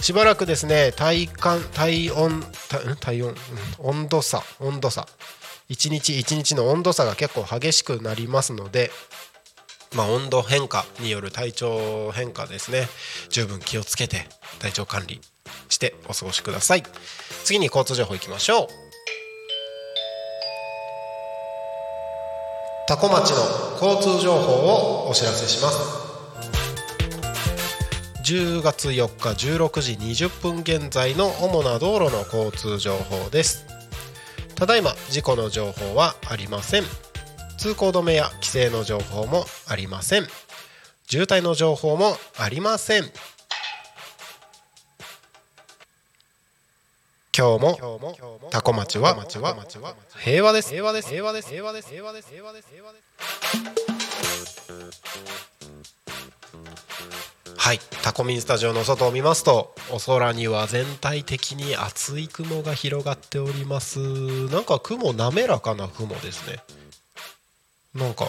[0.00, 2.44] しばらくですね体感体温
[3.00, 3.34] 体温、
[3.78, 5.06] 温度差温度差。
[5.68, 8.90] 一日一日の温度差が結構激しくなりますので
[9.94, 12.88] まあ、温度変化による体調変化ですね。
[13.30, 14.26] 十分気をつけて
[14.58, 15.20] 体調管理
[15.68, 16.82] してお過ごしください。
[17.44, 18.68] 次に交通情報いきましょう。
[22.86, 23.36] 多古町の
[23.82, 26.08] 交通情報をお知らせします。
[28.24, 33.66] 10月4日16時20分現在の主な道路の交通情報です。
[34.54, 37.07] ただいま事故の情報はありません。
[37.58, 40.28] 通行止めや規制の情報もありません。
[41.08, 43.10] 渋滞の情報もありません。
[47.36, 49.16] 今日もタコ町は
[50.16, 50.70] 平和です。
[50.70, 51.08] 平和です。
[51.08, 51.48] 平和です。
[51.48, 51.88] 平和です。
[51.88, 53.08] 平和です平和です平和です
[57.56, 57.80] はい。
[58.02, 63.98] タコミンスタジオの外を見ますとお空には全体的に厚い雲が広がっております。
[64.46, 66.60] なんか雲滑らかな雲ですね。
[67.98, 68.28] なんか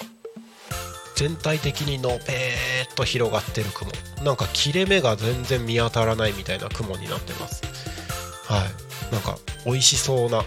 [1.15, 3.91] 全体的にのぺーっと広がってる雲。
[4.23, 7.61] なんか切れ目が全然見当たらないみたいな雲になってます。
[8.47, 9.13] はい。
[9.13, 10.43] なんか美味しそうな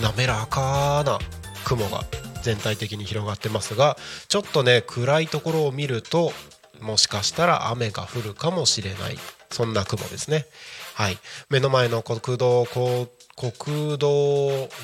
[0.00, 1.18] 滑らかな
[1.64, 2.04] 雲が
[2.42, 3.96] 全体的に広がってますが
[4.28, 6.32] ちょっとね暗いところを見ると
[6.80, 9.18] もしかしたら雨が降るかもしれない。
[9.50, 10.46] そんな雲ですね。
[10.94, 11.18] はい。
[11.50, 14.08] 目の前の国道こう国道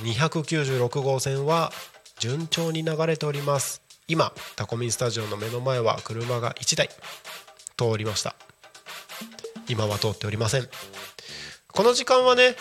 [0.02, 1.70] 296号線は
[2.18, 3.82] 順調に流れております。
[4.08, 6.88] 今タコミンスタジオの目の前は車が1台
[7.76, 8.34] 通りました。
[9.68, 10.68] 今は通っておりません。
[11.70, 12.56] この時間はね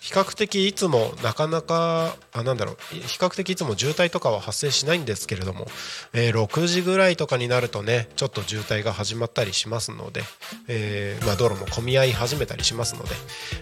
[0.00, 5.66] 比較的いつもなかなかあなんだろう比較的いつも渋滞とかは発生しないんですけれども、
[6.14, 10.22] えー6時ぐらいとかになるとねちょっと渋滞が始まったりしますので、
[10.68, 13.10] えーまあ、道路も混み合い始めたりしますので、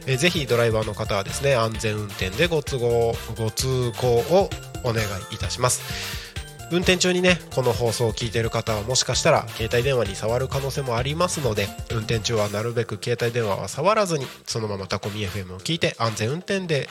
[0.06, 4.50] えーぜひドライバーの方はですね安全運転でご都合ご通行を
[4.84, 6.27] お願いいたします。
[6.70, 16.88] 運転中にねこの放送を聞いている方はもしかしたら携帯電話に触る可能性もありますので運転中はなるべく携帯電話は触らずにそのままタコミ FM を聞いて安全運転で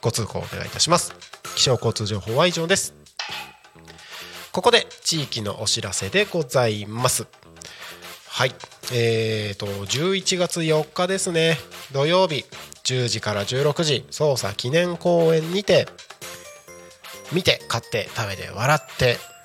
[0.00, 1.12] ご通行をお願いいたします。
[1.56, 2.94] 気象交通情報は以上です
[4.52, 7.26] ここで地域のお知らせでございます。
[8.28, 8.54] はい
[8.92, 11.58] えーと11月4日ですね。
[11.92, 12.44] 土曜日
[12.84, 15.88] 10時から16時捜査記念公園にて
[17.32, 19.38] 見て買って食べて笑って。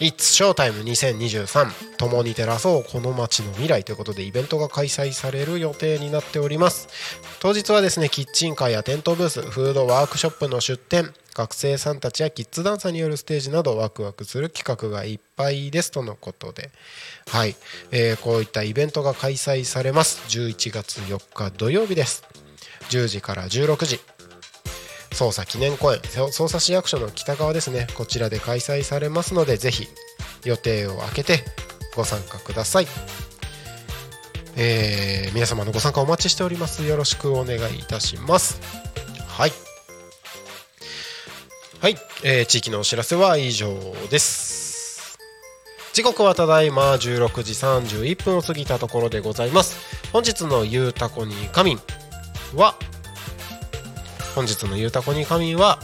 [0.00, 6.88] It's Showtime 2023共に照らそうこの街の未来ということでイベントが開催される予定になっております。
[7.40, 15.90] 当日はですねキッチンカーや店頭ブースフードワークショップの出店学生さんたちやキッズダンサーによるステージなどワクワクする企画がいっぱいです。
[15.90, 16.70] とのことで。
[17.28, 17.56] はい、
[17.90, 20.22] えーこういったイベントが開催されます。
[20.28, 22.22] 11月4日土曜日です。
[22.90, 24.17] 10時から16時。
[25.10, 27.86] 捜査記念公演捜査市役所の北側ですね。
[27.94, 29.88] こちらで開催されますのでぜひ
[30.44, 31.44] 予定を空けて
[31.96, 32.86] ご参加ください、
[34.56, 36.84] えー皆様のご参加お待ちしております。
[36.84, 38.60] よろしくお願いいたします。
[39.26, 39.52] はい。
[41.80, 43.76] はい、えー地域のお知らせは以上
[44.10, 45.18] です。
[45.92, 49.76] 時刻はただいま16時31分を過ぎたところでございます。
[50.12, 51.80] 本日の「ゆうたこに仮眠」
[52.54, 52.76] は
[54.38, 55.80] 本日の「ゆうたこに仮眠」は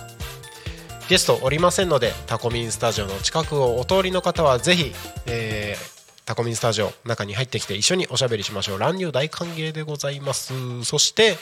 [1.08, 4.94] ゲストおりませんのでタコミンスタジオの近くをお通りの方はぜひ、
[5.26, 8.78] えータコミンスタジオ中に入ってきて一緒におしゃべりしましょう。
[8.78, 10.54] 乱入大歓迎でございます。
[10.84, 11.36] そして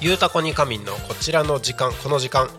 [0.01, 2.49] ゆうたこに仮眠のこちらの時間この時間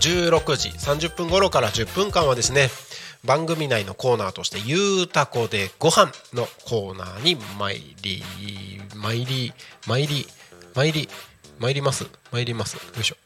[0.00, 2.68] 16時30分頃から10分間はですね
[3.24, 8.22] 番組内のコーナーとして「ゆうたこでご飯のコーナーに参り
[8.94, 9.52] 参り
[9.86, 10.28] 参り
[10.74, 11.08] 参り
[11.58, 12.06] 参ります？
[12.30, 12.76] 参ります？
[12.76, 13.16] よいしょ。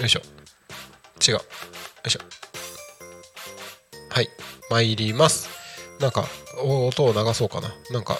[0.00, 0.20] よいしょ。
[1.26, 1.40] 違う。
[2.06, 2.20] いしょ。
[4.10, 4.28] はい。
[4.70, 5.48] 参ります。
[6.00, 6.26] なんか
[6.62, 7.74] 音を流そうかな。
[7.90, 8.18] なんか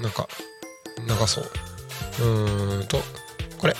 [0.00, 0.28] なんか
[0.98, 1.50] 流そう。
[2.20, 2.98] うーんと
[3.58, 3.76] これ。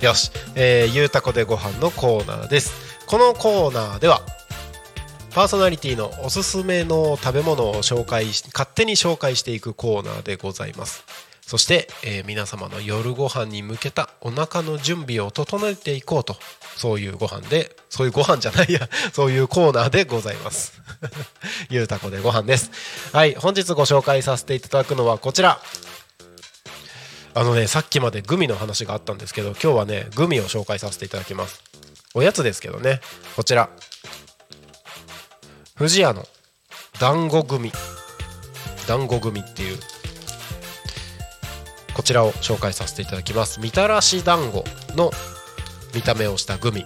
[0.00, 2.72] よし、えー、ゆうたこでご飯のコーナーです。
[3.06, 4.22] このコーナーでは
[5.34, 11.04] パーソナリティのおすすめの食べ物を紹介し勝手に紹介していくコーナーでございます。
[11.46, 16.36] そして、えー皆様の夜ご飯に向けたお腹の準備を整えていこうと
[16.76, 20.80] そういうご飯でそういうご飯じゃないや そういうコーナーでございます。
[21.68, 22.70] ゆうたこでご飯です。
[23.12, 25.60] はい本日ご紹介させていただくのはこちら。
[27.36, 31.62] あのねさっきまでグミの話があったんですけど今日はねグミを紹介させていただきます。
[32.14, 33.00] おやつですけどね
[33.36, 33.68] こちら。
[35.76, 36.26] 富士屋の
[37.00, 37.72] 団子組
[38.86, 39.80] 団子組っていう
[41.94, 43.60] こちらを紹介させていただきます。
[43.60, 44.64] みたらし団子
[44.96, 45.10] の
[45.94, 46.84] 見た目をしたグミ。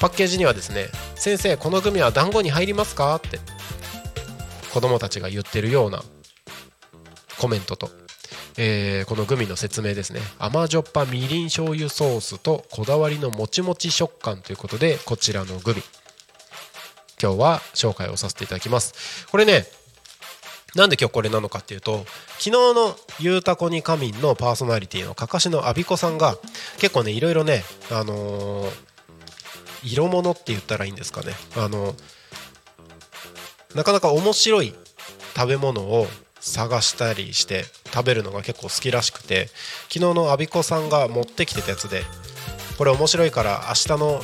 [0.00, 3.40] パッケージにはですね「先生このグミは団子に入りますか?」って
[4.72, 6.04] 子供たちが言ってるような
[7.38, 7.90] コメントと、
[8.58, 10.20] えーこのグミの説明ですね。
[10.38, 15.82] 甘じょっぱみりん醤油ソースとこだわりのもちもち食感ということでこちらのグミ。
[17.20, 19.26] 今日は紹介をさせていただきます。
[19.30, 19.66] これね
[20.76, 22.04] なんで今日これなのかっていうと
[22.38, 26.36] 昨日の「ゆうたこに仮眠」のパーソナリティのかかしのあびこさんが
[26.78, 28.86] 結構ねいろいろねあのー
[29.86, 31.32] 色物って言ったらいいんですかね。
[31.56, 31.94] あの
[33.74, 34.74] なかなか面白い
[35.36, 36.08] 食べ物を
[36.40, 39.48] 探したりして食べるのが結構好きらしくて
[39.88, 42.02] 昨日のあびこさんが持ってきてたやつで
[42.78, 44.22] これ面白いから明日の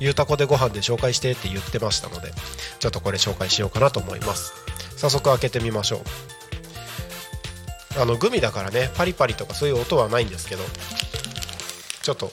[0.00, 2.32] ゆうたこでご飯で紹介してって言ってましたので
[2.78, 4.63] ちょっとこれ紹介しようかなと思います。
[4.96, 6.00] 早速開けてみましょう。
[8.00, 10.64] あのグミだからねパリパリとかそういう音はないんですけど
[12.02, 12.32] ちょっと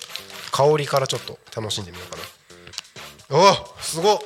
[0.51, 2.23] 香りからちょっと楽しんでみようかな。
[3.37, 4.19] おすごっ。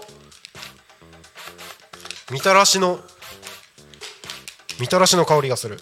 [2.32, 3.00] みたらしの
[4.80, 5.80] みたらしの香りがする。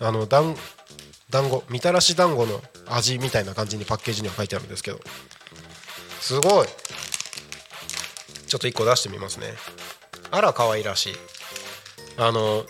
[0.00, 0.56] あのだん
[1.28, 5.00] 団子みたらし団子の味みたいな感じにパッケージには書いてあるんですけど。
[6.20, 6.68] すごい。
[8.46, 9.54] ちょっと1個出してみますね。
[10.30, 11.14] あら可愛らしい。
[12.18, 12.66] あの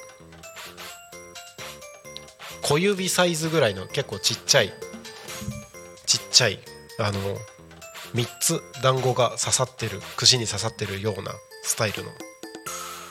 [2.62, 4.72] 小指サイズぐらいの結構ちっちゃい
[6.04, 6.58] ちっちゃい
[7.00, 7.18] あの
[8.14, 11.32] 3つ団子が刺さってる串に刺さってるような
[11.62, 12.10] スタイルの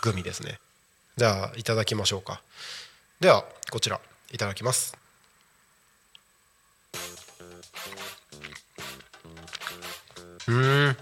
[0.01, 0.59] グミですね。
[1.15, 2.41] じゃあいただきましょうか。
[3.19, 3.99] ではこちら
[4.31, 4.95] いただきます。
[10.47, 10.97] うん。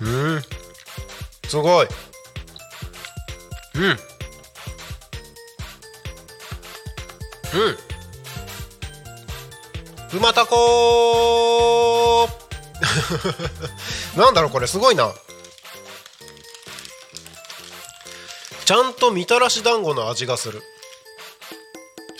[0.00, 0.42] うん。
[1.50, 1.88] すごい。
[3.74, 3.82] うん。
[3.82, 3.98] うん。
[10.16, 14.14] うまたこー。
[14.16, 15.12] なんだろうこれすごいな。
[18.64, 20.62] ちゃんとみたらし団子の味がする。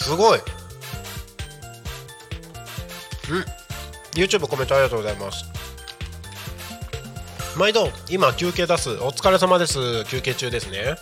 [0.00, 0.40] すごい。
[0.40, 0.42] う
[3.38, 3.44] ん。
[4.14, 5.59] YouTube コメントありがとうございます
[7.56, 8.90] 毎度今休憩出す。
[8.90, 10.04] お疲れ様です。
[10.06, 10.96] 休憩中ですね。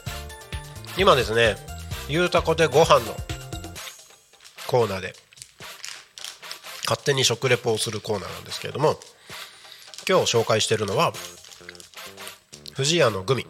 [0.97, 1.57] 今ですね
[2.09, 3.15] ゆうたこでご飯の
[4.67, 5.15] コーナーで
[6.85, 8.97] 勝手に食レポをするコーナーなんですけれども
[10.09, 11.13] 今日紹介してるのは
[12.75, 13.47] 富士屋のグミ。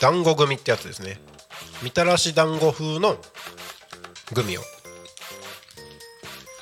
[0.00, 1.20] 団子グミってやつですね。
[1.82, 3.16] みたらし団子風の
[4.34, 4.60] グミを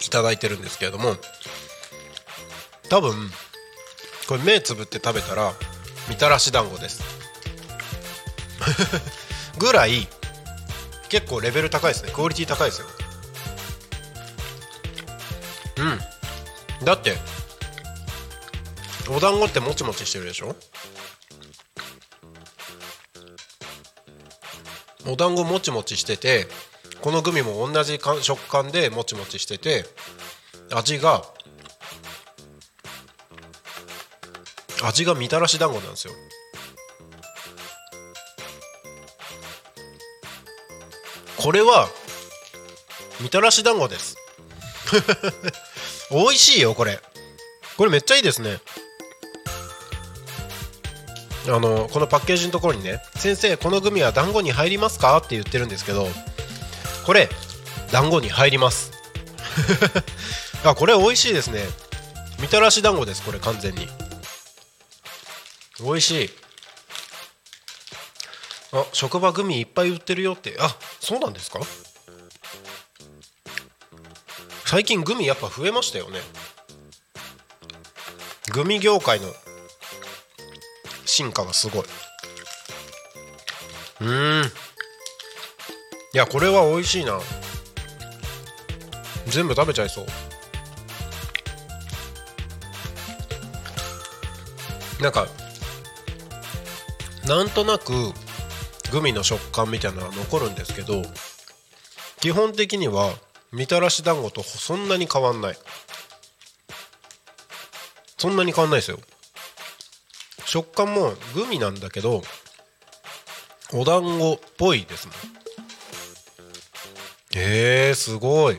[0.04, 1.16] いただいてるんですけれども
[2.88, 3.30] 多分
[4.32, 5.52] これ目つぶって食べたら
[6.08, 7.02] みたらし団子です。
[9.60, 10.08] ぐらい
[11.10, 12.12] 結構レベル高いですね。
[12.12, 12.86] クオリティ高いですよ。
[15.76, 16.00] うん。
[16.86, 17.18] だって
[19.10, 20.56] お団子ってもちもちしてるでしょ？
[25.04, 26.48] お団子もちもちしてて
[27.02, 29.84] このグミも同じ食感でもちもちしてて
[30.70, 31.22] 味が
[34.82, 36.12] 味がみたらし団子なんですよ。
[41.36, 41.88] これは
[43.20, 44.16] みたらし団子です。
[46.10, 47.00] 美味しいよこれ。
[47.76, 48.60] これめっちゃいいですね。
[51.48, 56.08] あのこのパッケージのところにね「先生このグミは団子に入りますか?」って言ってるんですけど
[57.04, 57.28] これ
[57.90, 58.92] 団子に入ります。
[60.64, 61.66] あこれ美味しいですね。
[62.38, 63.88] みたらし団子ですこれ完全に。
[65.82, 66.30] 美味しい。
[68.72, 70.56] あ職場グミいっぱい売ってるよって。
[70.58, 71.60] あそうなんですか？
[74.64, 76.20] 最近グミやっぱ増えましたよね。
[78.52, 79.32] グミ業界の
[81.04, 81.84] 進化がすごい。
[84.00, 84.44] うん。
[86.14, 87.20] いやこれは美味しいな。
[89.26, 90.06] 全部食べちゃいそう。
[95.02, 95.26] なんか
[97.26, 97.92] なんとなく
[98.90, 101.02] グミの食感みたいなのは残るんですけど
[102.20, 103.12] 基本的には
[103.52, 105.56] みたらし団子とそんなに変わんない。
[108.16, 108.98] そんなに変わんないですよ。
[110.44, 112.22] 食感もグミなんだけど
[113.72, 115.16] お団子っぽいですもん。
[117.34, 118.58] えー、すごい。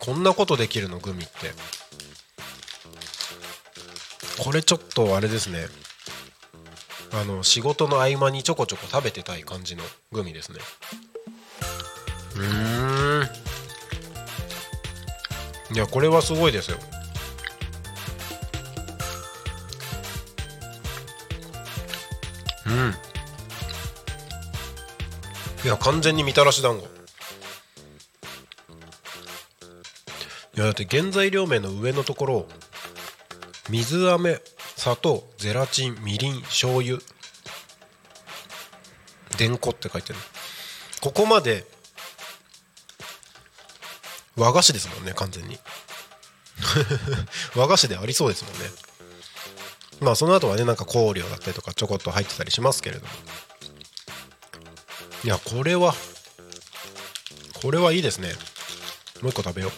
[0.00, 1.52] こんなことできるのグミって。
[4.42, 5.66] これちょっとあれですね。
[7.16, 10.58] あの仕事の合間にちょこちょこ食べてたい感じのグミですね。
[12.36, 12.40] う
[15.72, 15.74] ん。
[15.76, 16.78] いやこれはすごいですよ。
[22.66, 22.94] うん。
[25.64, 26.84] いや完全にみたらし団子。
[30.56, 32.46] いやだって原材料名の上のところ
[33.70, 34.40] 水飴。
[34.84, 36.98] 砂糖ゼラチンみりん醤油。
[39.38, 40.18] でんこって書いてる。
[41.00, 41.64] ここまで
[44.36, 45.58] 和菓子ですもんね完全に。
[47.56, 48.70] 和菓子でありそうですもんね。
[50.00, 53.12] まあその後はねなんか香料だったりとかちょこっと入ってたりしますけれども。
[55.24, 55.94] いやこれは
[57.54, 58.34] これはいいですね。
[59.22, 59.72] もう一個食べよ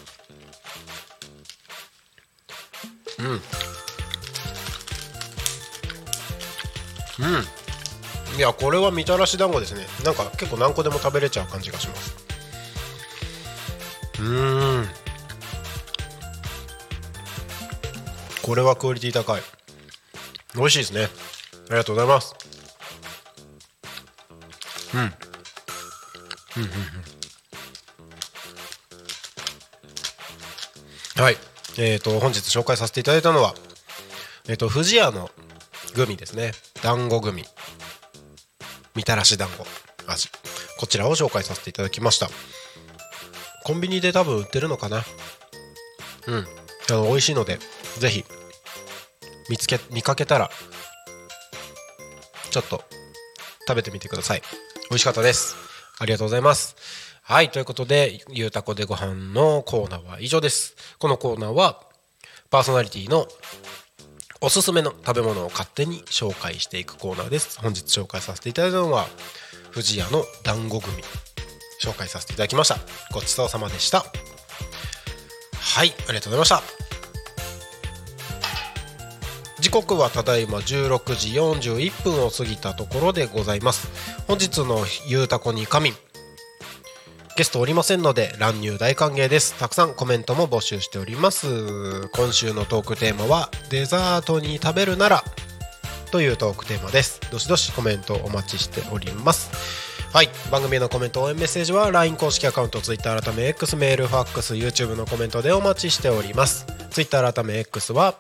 [3.19, 3.23] う。
[3.23, 3.43] うん。
[7.19, 8.39] うん。
[8.39, 9.87] いやこれはみたらし団子ですね。
[10.05, 12.17] なんか結構何個でも食べれちゃう感じがします。
[14.21, 14.87] うん。
[18.43, 19.43] これはクオリティ高い。
[20.55, 21.09] 美味しいですね。
[21.69, 22.35] ありがとうございます。
[24.95, 25.01] うん。
[25.01, 25.11] うんうん
[31.17, 31.23] うん。
[31.23, 31.37] はい。
[31.79, 33.55] えー、と本日紹介させていただいたのは
[34.49, 35.31] えっ、と富士屋の
[35.95, 36.53] グミですね。
[36.83, 37.45] 団子グミ
[38.95, 39.67] みたらし団子。
[40.07, 40.29] 味。
[40.79, 42.29] こちらを紹介させていただきました。
[43.65, 45.03] コンビニで多分売ってるのかな。
[46.27, 46.47] うん。
[46.89, 47.59] あの美味しいので
[47.99, 48.25] ぜひ
[49.51, 50.51] 見つけ見かけたら
[52.51, 52.85] ちょっと
[53.67, 54.43] 食べてみてください。
[54.91, 55.57] 美味しかったです。
[55.99, 56.77] ありがとうございます。
[57.23, 60.77] はいということでゆうたこでご飯のコーナーは以上です。
[60.99, 61.83] このコーナーは
[62.51, 63.27] パーソナリティの
[64.41, 67.59] おすすめの食べ物を勝手に紹介していくコーナーです。
[67.61, 69.07] 本日紹介させていただいたのは
[69.73, 71.03] 富士屋の団子グミ
[71.83, 72.77] 紹介させていただきました。
[73.13, 74.05] ごちそうさまでした。
[75.61, 76.63] はいありがとうございました。
[79.59, 83.89] 時刻はただいま16時41分を過ぎたところでございます。
[84.29, 85.93] 本日のゆうたこに神。
[87.37, 89.59] ゲストおりませんので乱入大歓迎です。
[89.59, 92.09] たくさんコメントも募集しております。
[92.09, 95.23] 今週のトークテーマはデザートに食べるなら
[96.11, 97.21] というトークテーマです。
[97.31, 99.51] どしどしコメントお待ちしております。
[100.15, 100.31] はい。
[100.51, 106.65] 番組のコメント応援メッセージは LINE 公式アカウント Twitter 改め X メールファックス YouTube のコメントでお待ちしております。
[106.89, 108.15] Twitter 改め X は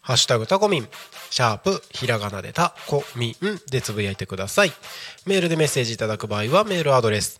[0.00, 0.88] ハッシュタグタコミン、
[1.30, 4.72] シャープ、ひらがなでタコミンでつぶやいてください。
[5.26, 7.38] メールでメッセージいただく場合はメールアドレス、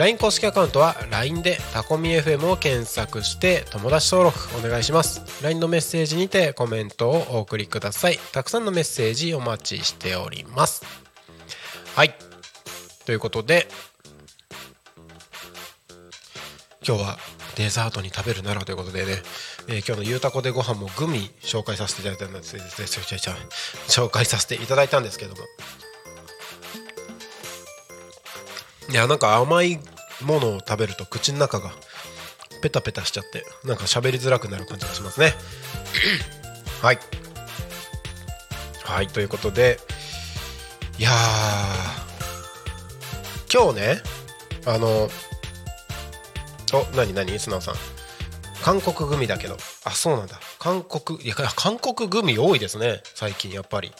[0.00, 5.20] LINE 公式アカウントは LINE でタコミ FM を検索して友達登録お願いします。
[5.44, 8.18] LINE のメッセージにてコメントをお送りください。
[8.32, 10.86] たくさんのメッセージお待ちしております。
[11.94, 12.14] はい。
[13.04, 13.68] ということで
[16.86, 17.18] 今日は
[17.56, 19.12] デザートに食べるならということでね、
[19.68, 22.56] えー今日のゆうたこでご飯もグミ紹介させていただいたんです。
[22.56, 25.42] 紹介させていただいたんですけども。
[28.90, 29.78] いやなんか甘い
[30.22, 31.70] ものを食べると口の中が
[32.60, 35.32] ペタペタしちゃってなんか喋りづらくなる感じがしますね。
[36.82, 36.98] はい。
[38.84, 39.78] はいということで
[40.98, 41.10] いや
[43.52, 44.02] 今日ね
[44.66, 45.08] あの
[46.72, 47.74] お何何素直さん。
[48.62, 49.56] 韓国グミだけど。
[49.84, 50.38] あそうなんだ。
[50.58, 53.02] 韓国いや韓国グミ多いですね。
[53.14, 53.92] 最近やっぱり。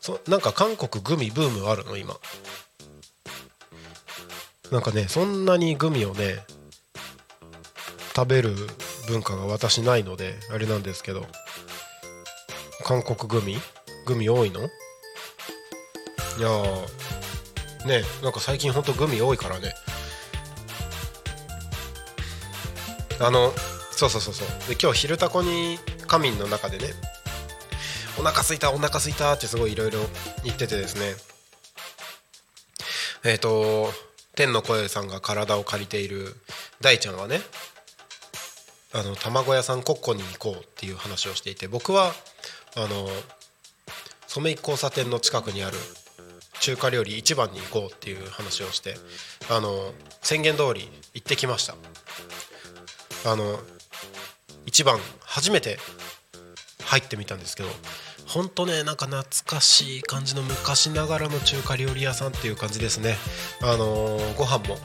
[0.00, 1.96] そなんか韓国グミブームあるの？
[1.96, 2.14] 今。
[4.74, 6.38] なんかねそんなにグミをね
[8.16, 8.56] 食べる
[9.06, 11.26] 文化が私ないのであれなんですけど。
[12.84, 13.56] 韓国グミ？
[14.04, 14.62] グミ多いの？
[14.62, 14.64] い
[16.40, 19.74] やーねなんか最近ほんとグミ多いからね。
[23.20, 23.52] あの
[23.92, 24.48] そうそうそうそう。
[24.68, 26.86] で今日「昼タコに仮眠」の中でね
[28.18, 30.00] お腹すいたお腹すいたってすごいいろいろ
[30.42, 31.14] 言っててですね。
[33.22, 33.92] えっ、と
[34.34, 36.36] 天の声さんが体を借りている
[36.80, 37.40] 大ちゃんはね
[38.92, 42.12] あの卵屋さんコッコに行こうっていう話をしていて僕は
[42.76, 43.08] あの
[44.28, 45.76] 染井交差点の近くにある
[46.60, 48.94] 中華料理一番に行こうっていう話をして
[49.50, 51.74] あの宣言通り行ってきました。
[53.26, 53.58] あの
[54.66, 55.78] 一番初めて
[56.84, 57.68] 入ってみたんですけど
[58.26, 63.16] ほんとねなんか懐かしい感じの昔ながらの中華料理屋さんっていう感じですね。
[63.62, 64.76] あのーご飯も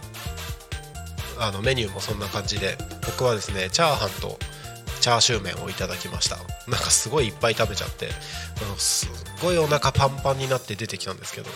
[1.39, 4.37] あのメニューもそんな感じで僕はですねチャーハンと
[4.99, 6.37] チャーシュー麺をいただきました。
[6.69, 8.09] なんかすごいいっぱい食べちゃって
[8.61, 9.09] あのすっ
[9.41, 11.49] ごいお腹パンパンになって出てきたんですけど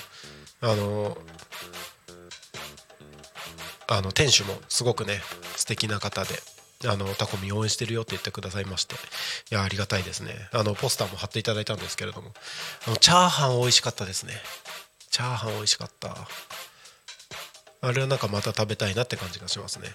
[0.61, 1.17] あの
[3.89, 5.19] あの店主もすごくね
[5.57, 6.52] 素敵な方で。
[6.85, 8.95] あのタコミ応援してるよって言ってくださいまして。
[8.95, 8.97] い
[9.55, 10.33] やありがたいですね。
[10.51, 12.33] あのポスターも貼っていただいたんですけれども。
[12.87, 14.33] あのチャーハン美味しかったですね。
[15.09, 16.15] チャーハン美味しかった。
[17.85, 19.89] あれはなんかまた食べたいなって感じがしますね。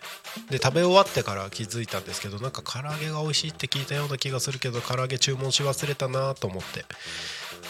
[0.51, 6.85] で食べ終わってから気づいたんですけどなんか唐揚げが美味しいって聞いたような気がするけど唐揚げ注文し忘れたなと思って。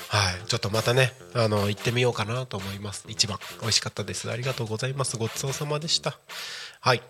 [0.08, 0.46] はい。
[0.48, 3.04] ちょっとまたねあの行ってみようかなと思います。
[3.08, 4.28] 一番美味しかったです。
[4.28, 5.16] ありがとうございます。
[5.16, 6.18] ごちそうさまでした。
[6.80, 7.02] はい。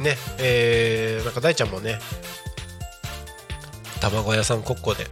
[0.00, 1.98] ねえー、なんか大ちゃんもね
[4.00, 5.06] 卵屋さん国庫で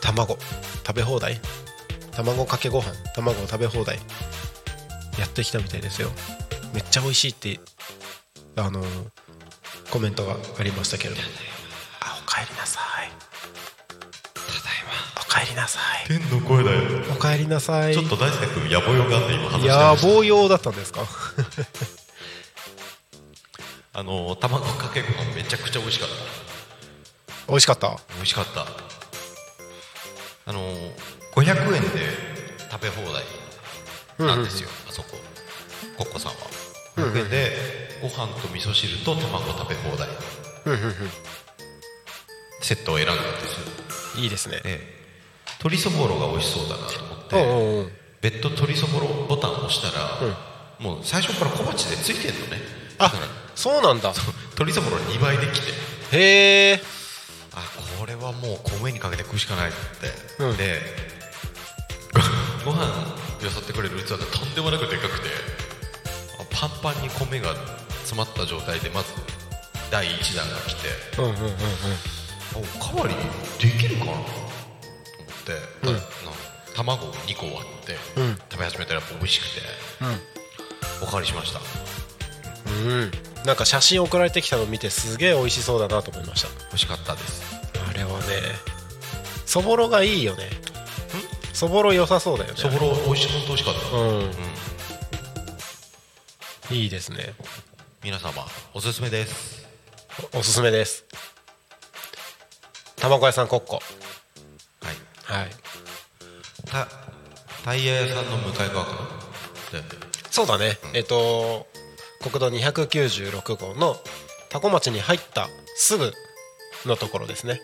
[0.00, 0.38] 卵
[0.86, 1.40] 食べ放題？
[2.12, 3.98] 卵かけご飯卵食べ放題
[5.18, 6.10] やってきたみたいですよ。
[6.72, 7.58] めっちゃ美味しいって
[8.56, 8.84] あの
[9.90, 11.22] コメントがありましたけれども。
[12.00, 13.10] あおかえりなさい。
[13.90, 15.20] ただいま。
[15.20, 16.06] おかえりなさい。
[16.06, 16.80] 天の声だよ。
[17.10, 17.94] おかえりなさい。
[17.94, 20.06] ちょっと大輔君野暮用があって今話して野ました。
[20.06, 21.00] 望用だったんですか？
[23.98, 26.14] あの卵かけご飯めちゃくちゃ美味しかった。
[27.48, 27.98] 美味しかった？
[28.16, 28.66] 美味しかった。
[30.44, 30.60] あの
[31.34, 31.88] 500円で
[32.70, 33.24] 食べ放題
[34.18, 35.16] なんですよ、あそこ。
[35.96, 36.36] コッコさんは。
[36.96, 37.56] 500円で
[38.02, 40.08] ご飯と味噌汁と卵食べ放題。
[42.60, 44.60] セットを選んだんですいいですね。
[44.64, 44.96] ええ。
[45.60, 47.90] 鶏そぼろが美味しそうだなと思っておうおう
[48.20, 50.20] 別途鶏そぼろボタンを押したら、
[50.80, 52.60] もう最初から小鉢でついてんのね。
[52.98, 53.10] あ
[53.56, 54.12] そうなんだ。
[54.52, 55.66] 鶏そぼろ2倍できて。
[56.12, 56.82] へえ。
[57.52, 57.64] あ
[57.98, 59.76] これはもう米にかけて食うしかないって、
[60.44, 60.56] うん。
[60.56, 60.80] で
[62.64, 62.84] ごご飯
[63.42, 65.28] よそってくれる器がとんでもなくでかくて
[66.38, 67.54] あパンパンに米が
[68.04, 69.14] 詰まった状態でまず
[69.90, 70.88] 第1弾が来て
[71.18, 71.50] うんうんうんうん。
[71.50, 72.62] あお
[72.94, 73.14] かわり
[73.58, 74.12] できるかな？
[74.12, 74.24] と思っ
[75.44, 75.52] て、
[75.82, 75.94] うん。
[75.94, 76.00] な
[76.74, 78.36] 卵を2個割って、うん。
[78.50, 79.62] 食べ始めたらやっぱ美味しくて、
[81.02, 81.60] おかわりしました
[82.66, 83.10] うん。
[83.44, 86.48] なんか写真送られてきたの見てすげえ美味しそうだなと思いました。
[86.48, 87.42] 美味しかったです。
[87.88, 88.26] あれはね
[89.46, 90.50] そぼろがいいよね。
[91.52, 92.58] そぼろ良さそうだよね。
[92.58, 94.00] そぼろ美味し本当美味しかった、う
[96.74, 96.76] ん。
[96.76, 97.34] いいですね。
[98.02, 98.44] 皆様
[98.74, 99.64] おすすめです。
[100.32, 101.04] おおすすめです。
[102.96, 103.82] 卵屋さんコッコは
[104.90, 104.94] い。
[105.22, 105.50] はい。
[106.66, 106.88] た
[107.64, 108.98] タイヤ屋さんの向かい側かな？
[110.30, 111.66] そうだね、えっ、と
[112.20, 113.96] 国道296号の
[114.48, 116.12] 多古町に入ったすぐ
[116.84, 117.60] のところですね。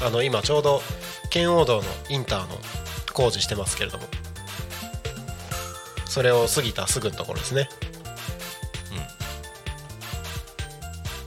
[0.00, 0.82] うん、あの今ちょうど
[1.30, 2.58] 圏央道のインターの
[3.12, 4.04] 工事してますけれども。
[6.06, 7.68] それを過ぎたすぐのところですね。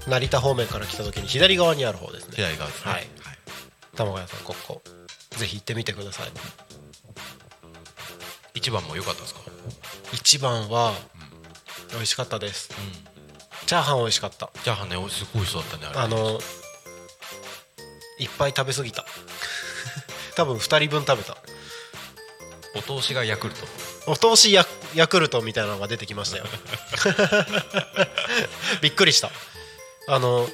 [0.07, 2.35] 成田方面から来た時に左側にある方ですね。
[2.37, 2.91] 左側ですね。
[2.93, 3.07] はい。
[3.97, 4.81] 卵屋さんここ
[5.31, 6.27] ぜひ行ってみてください。
[8.53, 9.41] 一番も良かったですか？
[10.13, 10.93] 一番は
[11.91, 12.69] 美味しかったです、
[13.65, 14.49] チャーハン美味しかった。
[14.63, 15.99] チャーハンねおすごい美味しそうだったねあれ。
[15.99, 16.39] あの
[18.19, 19.05] いっぱい食べ過ぎた。
[20.35, 21.37] 多分2人分食べた。
[22.75, 23.65] お通しがヤクルト。
[24.07, 24.65] お通しヤ
[24.95, 26.45] ヤクルトみたいなのが出てきましたよ。
[28.81, 29.31] びっくりした。
[30.07, 30.47] あの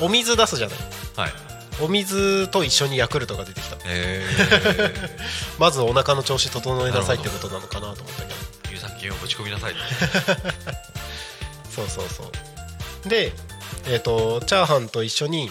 [0.00, 0.78] お水出すじゃない。
[1.16, 1.32] はい。
[1.80, 3.76] お水と一緒にヤクルトが出てきた。
[3.86, 4.24] え
[5.58, 8.34] まずお腹の調子整えなさいってことなのかなと思ったけど。
[8.34, 9.74] ー、乳酸菌をぶち込みなさい
[11.70, 12.30] そうそうそ
[13.04, 13.08] う。
[13.08, 13.32] で
[13.86, 15.50] えっ、とチャーハンと一緒に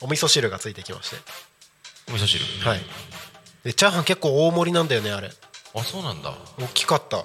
[0.00, 1.16] お味噌汁がついてきまして。
[2.08, 2.44] お味噌汁。
[2.68, 2.80] はい。
[3.64, 5.30] でチャーハン結構大盛りなんだよねあれ。
[5.74, 6.34] あそうなんだ。
[6.58, 7.24] 大きかった。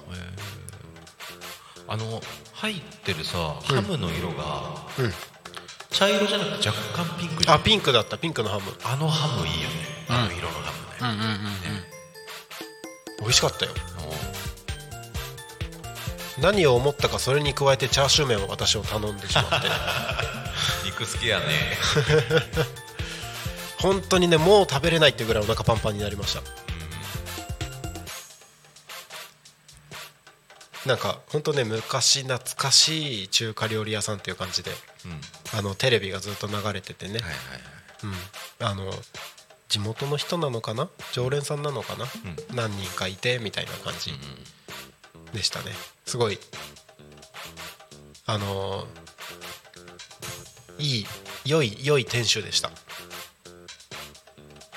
[1.90, 2.22] あの
[2.54, 5.14] 入ってるさハムの色がうん。
[5.90, 7.56] 茶色じゃなくて若干ピンクじゃん。
[7.56, 8.18] あピンクだった。
[8.18, 8.62] ピンクのハム。
[8.84, 9.74] あのハムいいよね。
[10.08, 10.72] あの色のハ
[11.12, 11.84] ムね、
[13.20, 13.72] 美味しかったよ。
[13.97, 13.97] お
[16.40, 19.68] 何を思ったかそれに加えてチャーシュー麺を私を頼んでしまって。
[20.86, 21.44] 肉好きやね。
[23.78, 26.42] 本当にねもう食べれないっていうぐらいお腹パンパンになりました。
[30.86, 34.70] なんか本当ね昔懐かしい中華料理屋さんっていう感じで
[35.04, 35.10] うん。
[35.12, 35.20] はい
[35.56, 37.34] あのテレビがずっと流れててね、はいはい
[38.60, 38.92] うん、あの
[39.68, 40.88] 地元の人なのかな？
[41.12, 42.06] 常連さんなのかな、
[42.54, 44.12] 何人かいてみたいな感じ
[45.32, 45.72] でしたね。
[46.06, 46.38] すごい。
[48.26, 49.08] あのー
[50.80, 51.06] いい
[51.44, 52.70] 良い良い店主でした。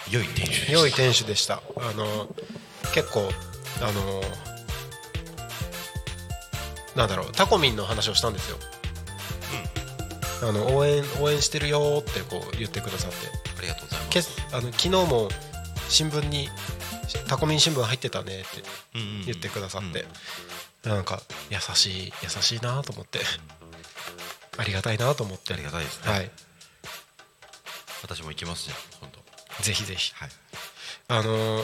[0.09, 0.71] 良い店主でした。
[0.71, 1.61] 良い店主でした。
[1.77, 2.27] あの
[2.93, 3.29] 結構
[3.81, 4.21] あの
[6.95, 8.57] なんだろうタコミンの話をしたんですよ、
[10.43, 13.17] あの応援応援してるよってこう言ってくださって。
[13.57, 14.37] ありがとうございます。
[14.49, 15.29] けあの昨日も
[15.87, 16.49] 新聞に
[17.28, 18.47] タコミン新聞入ってたねって
[19.26, 20.05] 言ってくださって、
[20.88, 23.20] なんか優しい優しいなと思って。
[24.57, 25.53] ありがたいなと思って。
[25.53, 26.12] ありがたいですね。
[26.12, 26.32] はい。
[28.03, 29.09] 私も行きますじゃん本
[29.57, 30.14] 当ぜひぜひ。
[30.16, 30.30] はい。
[31.07, 31.64] あの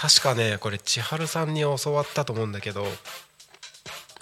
[0.00, 2.86] 確かねこれ千春さんに教わったと思うんだけど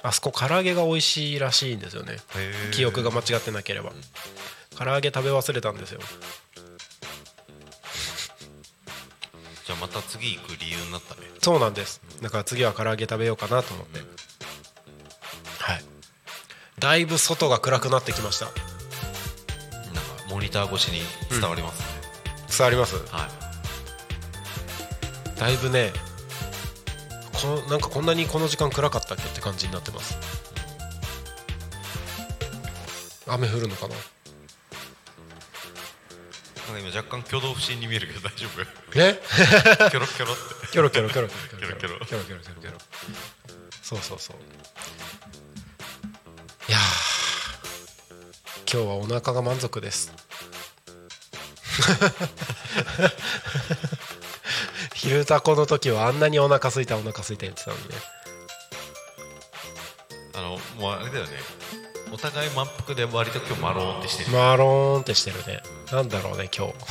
[0.02, 2.16] あそこ唐揚げが美味しいらしいんですよね。
[2.72, 3.92] 記憶が間違ってなければ。
[4.76, 6.00] 唐揚げ食べ忘れたんですよ
[9.68, 11.20] じゃあまた次行く理由になったね。
[11.42, 12.00] そうなんです。
[12.22, 13.98] だから次は唐揚げ食べようかなと思って。
[13.98, 14.04] は
[15.74, 15.84] い。
[16.78, 18.46] だいぶ外が暗くなってきました。
[18.46, 18.62] なんか
[20.30, 21.86] モニター越しに伝わりますね、
[22.50, 22.96] 伝わります？
[22.96, 23.28] は
[25.36, 25.38] い。
[25.38, 25.92] だいぶね
[27.34, 30.16] このなんかこんなにこの時間暗かったっけって感じになってます。
[33.26, 33.94] 雨降るのかな？
[36.72, 38.62] か今若干挙動不審に見えるけど大丈夫
[38.98, 39.20] え
[39.90, 42.78] キョロキョロってキョロキョロキョロキョロキョロキョロキョロキョロキョロ
[43.82, 44.36] そうそうそう
[46.68, 50.12] いやー今日はお腹が満足です
[54.94, 57.94] 昼タコの時はあんなにお腹空いたお腹空いた言ってたのにね
[60.34, 60.50] あの
[60.80, 61.30] もうあれだよね
[62.12, 65.62] お互い満腹で割と今日マローンってしてる、マローンってしてるね。
[65.92, 66.74] なんだろうね今日。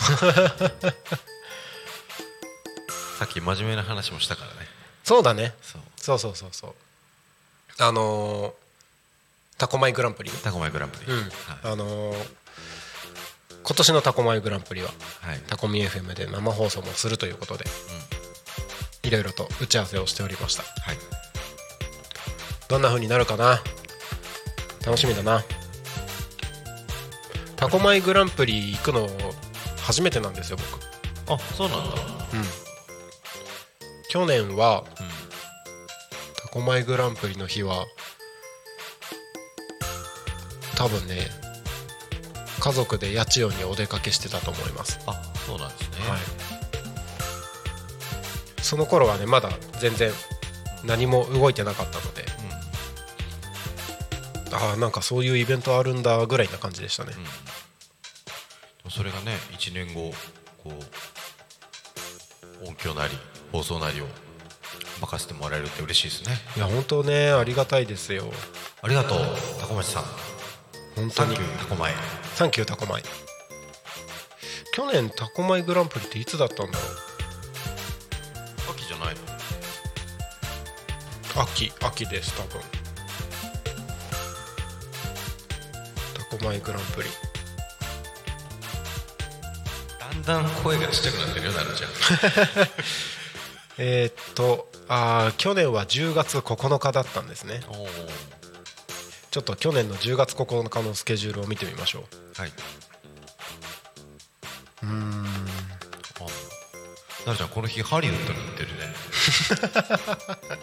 [3.19, 4.57] さっき真面目な話もしたからね。
[5.03, 5.53] そうだね。
[5.61, 5.81] そう。
[5.97, 6.75] そうそうそうそう。
[7.79, 8.53] あのー
[9.57, 10.29] タコマイグランプリ。
[10.29, 11.19] タコマイグランプリ、うん。
[11.21, 11.29] はい。
[11.63, 12.27] あのー
[13.63, 14.91] 今年のタコマイグランプリは
[15.21, 15.41] はい。
[15.47, 17.65] タコミ FM で生放送もするということで、
[19.03, 20.63] いろいろと打ち合わせをしておりました。
[20.63, 20.97] はい。
[22.69, 23.61] どんな風になるかな？
[24.87, 25.43] 楽しみだな。
[27.57, 29.09] タコマイグランプリ行くの
[29.81, 30.57] 初めてなんですよ
[31.27, 31.33] 僕。
[31.33, 31.97] あそうなんだ。
[34.07, 35.07] 去年は、うん。
[36.41, 37.85] タコマイグランプリの日は
[40.77, 41.17] 多分ね
[42.61, 45.01] 家族で八千代にお出かけしてたと思います。
[45.05, 46.19] あそうなんですね、はい、
[48.61, 49.49] その頃はねまだ
[49.81, 50.11] 全然
[50.85, 52.23] 何も動いてなかったので、
[54.57, 57.13] ああなんかそういうイベントあるんだぐらいな感じでしたね、
[58.85, 60.11] うん、それがね1年後
[60.63, 60.73] こ
[62.63, 63.13] う音響なり
[63.51, 64.05] 放送なりを
[64.99, 66.37] 任せてもらえるって嬉しいですね。
[66.57, 68.25] いや本当ねありがたいですよ。
[68.81, 69.19] ありがとう
[69.59, 70.03] タコ町さん。
[70.95, 71.35] 本当に。
[71.35, 71.93] タコマイ。
[72.33, 73.03] サンキュータコマイ。
[74.73, 76.85] 去年タコマイグランプリっていつだったんだろ
[78.71, 79.21] 秋じゃないの？
[79.21, 79.25] う
[81.43, 82.59] 秋秋です多分
[86.37, 87.09] タコマイグランプリ。
[90.23, 91.89] だんだん声がちっちゃくなってるよなるちゃん。
[93.79, 97.61] えーっとあー去年は10月9日だったんですね。
[99.31, 102.07] ちょっと去年の10月9日のスケジュールを見てみましょ
[102.37, 102.41] う。
[102.41, 102.51] はい。
[104.83, 105.23] うん。
[107.25, 108.95] なるちゃんこの日ハリウッドに行ってるね。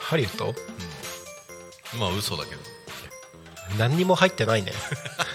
[0.00, 0.54] ハリウッド？
[1.98, 2.73] まあ嘘だけど
[3.78, 4.72] 何にも入ってないね。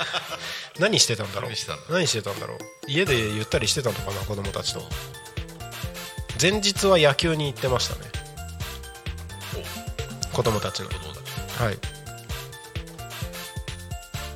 [0.80, 1.52] 何してたんだろう。
[1.92, 2.48] 何してたんだ？
[2.48, 2.60] ろう。
[2.88, 4.82] 家でゆったりしてたのかな子供たちと。
[6.42, 8.02] 前日は野球に行ってましたね。
[10.32, 10.88] 子供たちの。
[10.90, 11.24] 子供たち。
[11.62, 11.74] はい。
[11.74, 11.80] う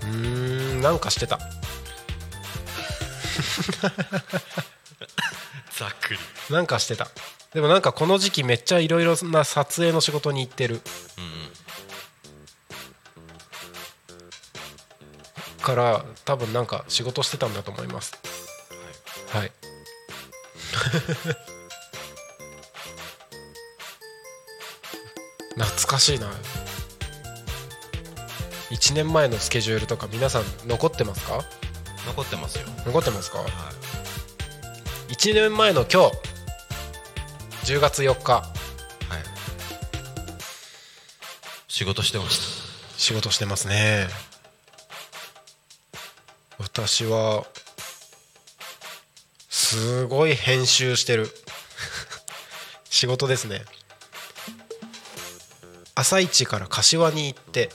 [0.06, 1.40] ーんなんかしてた。
[5.78, 6.20] ざっくり。
[6.50, 7.08] なんかしてた。
[7.54, 10.82] でもなんかこの時期めっちゃいろいろな撮影の仕事に行ってる
[15.64, 18.14] から多分なんか仕事してたんだと思います。
[19.32, 19.52] はい、
[25.58, 26.32] 懐かしいな。
[28.70, 31.44] 1年前のスケジュールとか皆さん残ってますか？
[32.08, 32.68] 残ってますよ。
[32.86, 33.40] 残ってますか？
[33.40, 33.50] はい。
[35.14, 36.10] 1年前の今
[37.64, 38.34] 日10月4日。
[38.34, 38.54] はい。
[41.68, 42.40] 仕事してまし
[42.98, 44.08] 仕事してますね
[46.76, 47.46] 私は
[49.48, 51.30] すごい編集してる。
[52.90, 53.64] 仕事ですね。
[55.94, 57.70] 朝一から柏に行って、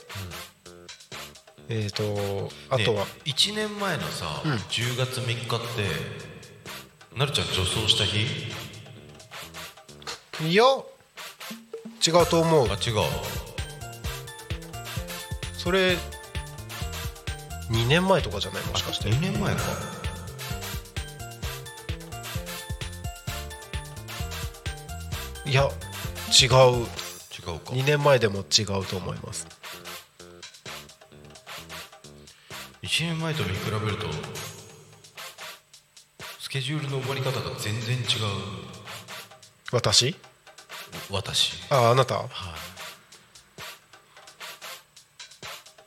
[1.69, 4.51] えっ、とあとは、ね1年前のさ、うん。
[4.55, 5.87] 10月3日って
[7.15, 8.51] なるちゃん女装した日？
[10.45, 10.65] いや
[12.05, 12.67] 違うと思う。
[12.67, 12.95] あ違う。
[15.57, 15.95] それ
[17.69, 18.63] 2年前とかじゃない？
[18.65, 19.09] もしかして。
[19.09, 19.61] 2年前か。
[25.45, 25.69] いや違う。
[26.37, 27.71] 違うか。
[27.71, 29.47] 2年前でも違うと思います。
[32.83, 34.07] 1年前と見比べると
[36.39, 38.05] スケジュールの埋まり方が全然違う。
[39.71, 40.15] 私？
[41.09, 41.53] 私。
[41.69, 42.15] ああなた？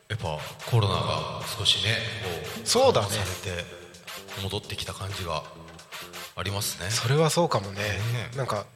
[0.09, 0.39] やっぱ
[0.70, 1.11] コロナが
[1.59, 1.98] 少しね
[2.64, 3.09] そうだね。
[3.09, 3.64] 緩和されて
[4.42, 5.42] 戻ってきた感じが
[6.36, 6.90] ありますね。
[6.90, 7.82] それはそうかもね。
[7.82, 7.98] ね。
[8.36, 8.66] なんか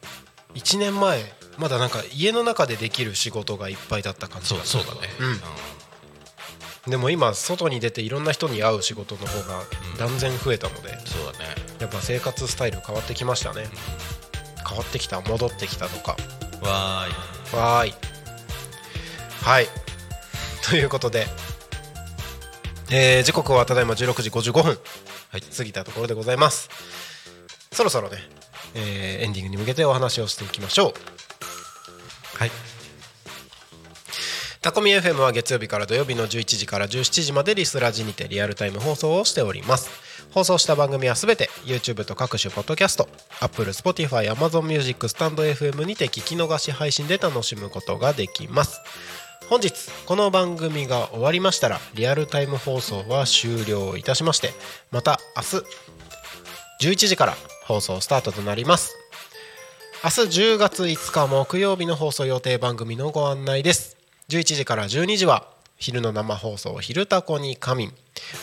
[0.55, 1.21] 1年前
[1.59, 5.01] まだなんか家の中でできる仕事がいっぱいだった感じそうがそうだね。
[6.87, 6.91] うん。
[6.91, 9.63] でも今外に出ていろんな人に会う仕事の方が
[9.99, 11.47] 断然増えたので、そうだね。
[11.81, 13.67] やっぱ生活スタイル変わってきましたね。
[14.69, 16.17] 変わってきた戻ってきたとか。
[16.63, 17.57] わーい。
[17.57, 17.95] わーい。
[19.43, 19.67] はい。
[20.69, 21.27] ということで、
[22.91, 26.69] えー時刻はただいま16時55分、はい過ぎたところでございます。
[27.73, 28.19] そろそろね、
[28.75, 32.39] えーエンディングに向けてお話をしていきましょう。
[32.39, 32.51] はい。
[34.63, 39.91] タコミ FM は月曜日から土曜日の11時から17時までリスラジにてリアルタイム放送をしております。
[40.33, 43.09] 放送した番組はすべて YouTube と各種ポッドキャスト
[43.41, 48.81] Apple、Spotify、Amazon Music、スタンド FM にて聞き逃し配信で楽しむことができます。
[49.49, 49.73] 本日
[50.07, 54.51] この番組が終わりましたらリアルタイム放送は終了いたしまして
[54.91, 55.61] また明
[56.81, 57.35] 日11時から
[57.65, 58.97] 放送スタートとなります。
[60.05, 60.21] 明日
[60.55, 63.97] 10月5日木曜日の放送予定番組のご案内です。
[64.29, 65.49] 11時から12時は
[65.79, 67.93] 昼の生放送「昼タコに仮眠」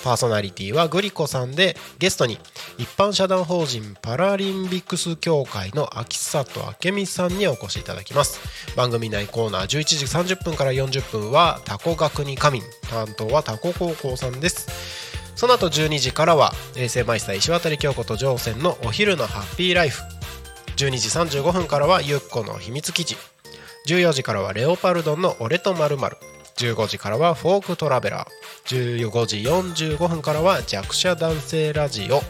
[0.03, 2.39] パーソナリティはグリコさんでゲストに
[2.77, 8.39] 一般社団法人パラリンビックス協会の秋里明美さんにお越しいただきます。
[8.75, 12.63] 番組内コーナー11時30分から40分はタコ学に仮眠。
[12.89, 14.67] 担当はタコ高校さんです。
[15.35, 20.01] その後12時からは衛星マイスター石渡京子と乗船のお昼のハッピーライフ。
[20.77, 23.17] 12時35分からはゆっこの秘密基地。
[23.87, 25.97] 14時からはレオパルドンの俺とまる
[26.57, 28.99] 15時からはフォークトラベラー。
[29.01, 32.21] 15時45分からは弱者男性ラジオ。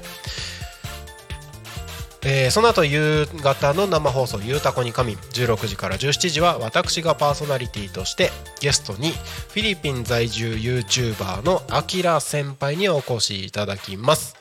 [2.26, 14.36] えーその後夕方の生放送「ゆうたこに神」16時から17時は私がパーソナリティとしてゲストにフィリピン在住 YouTuber のアキラ先輩にお越しいただきます。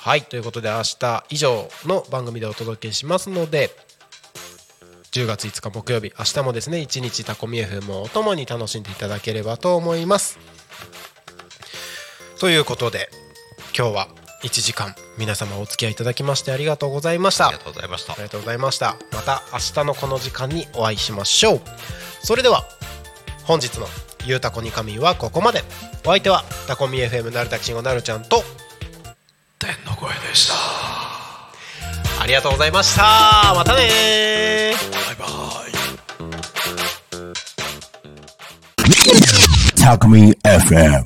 [0.00, 3.76] はいということで明日以上の番組でお届けしますので
[5.12, 6.12] 10月5日木曜日。
[6.18, 10.38] 明日もですね一日タコミ FM をお供に楽しんでいただければと思います。
[12.40, 13.08] ということで
[13.76, 14.08] 今日は
[14.42, 17.48] 1時間皆様お付き合いいただきましてありがとうございました。
[17.48, 18.12] ありがとうございました。
[18.12, 18.96] ありがとうございました。
[19.12, 21.60] また明日のこの時間にお会いしましょう。
[22.22, 22.64] それでは
[23.44, 23.86] 本日の
[24.24, 25.64] 「ゆうたこに神」はここまで。
[26.04, 28.42] お相手はタコミ FM なるたきしんごなるちゃんと
[29.58, 30.54] 天の声でした。
[30.54, 30.57] あ
[32.28, 35.72] りがとうございましたまたねバイバイ
[39.74, 41.04] Talk Me FM.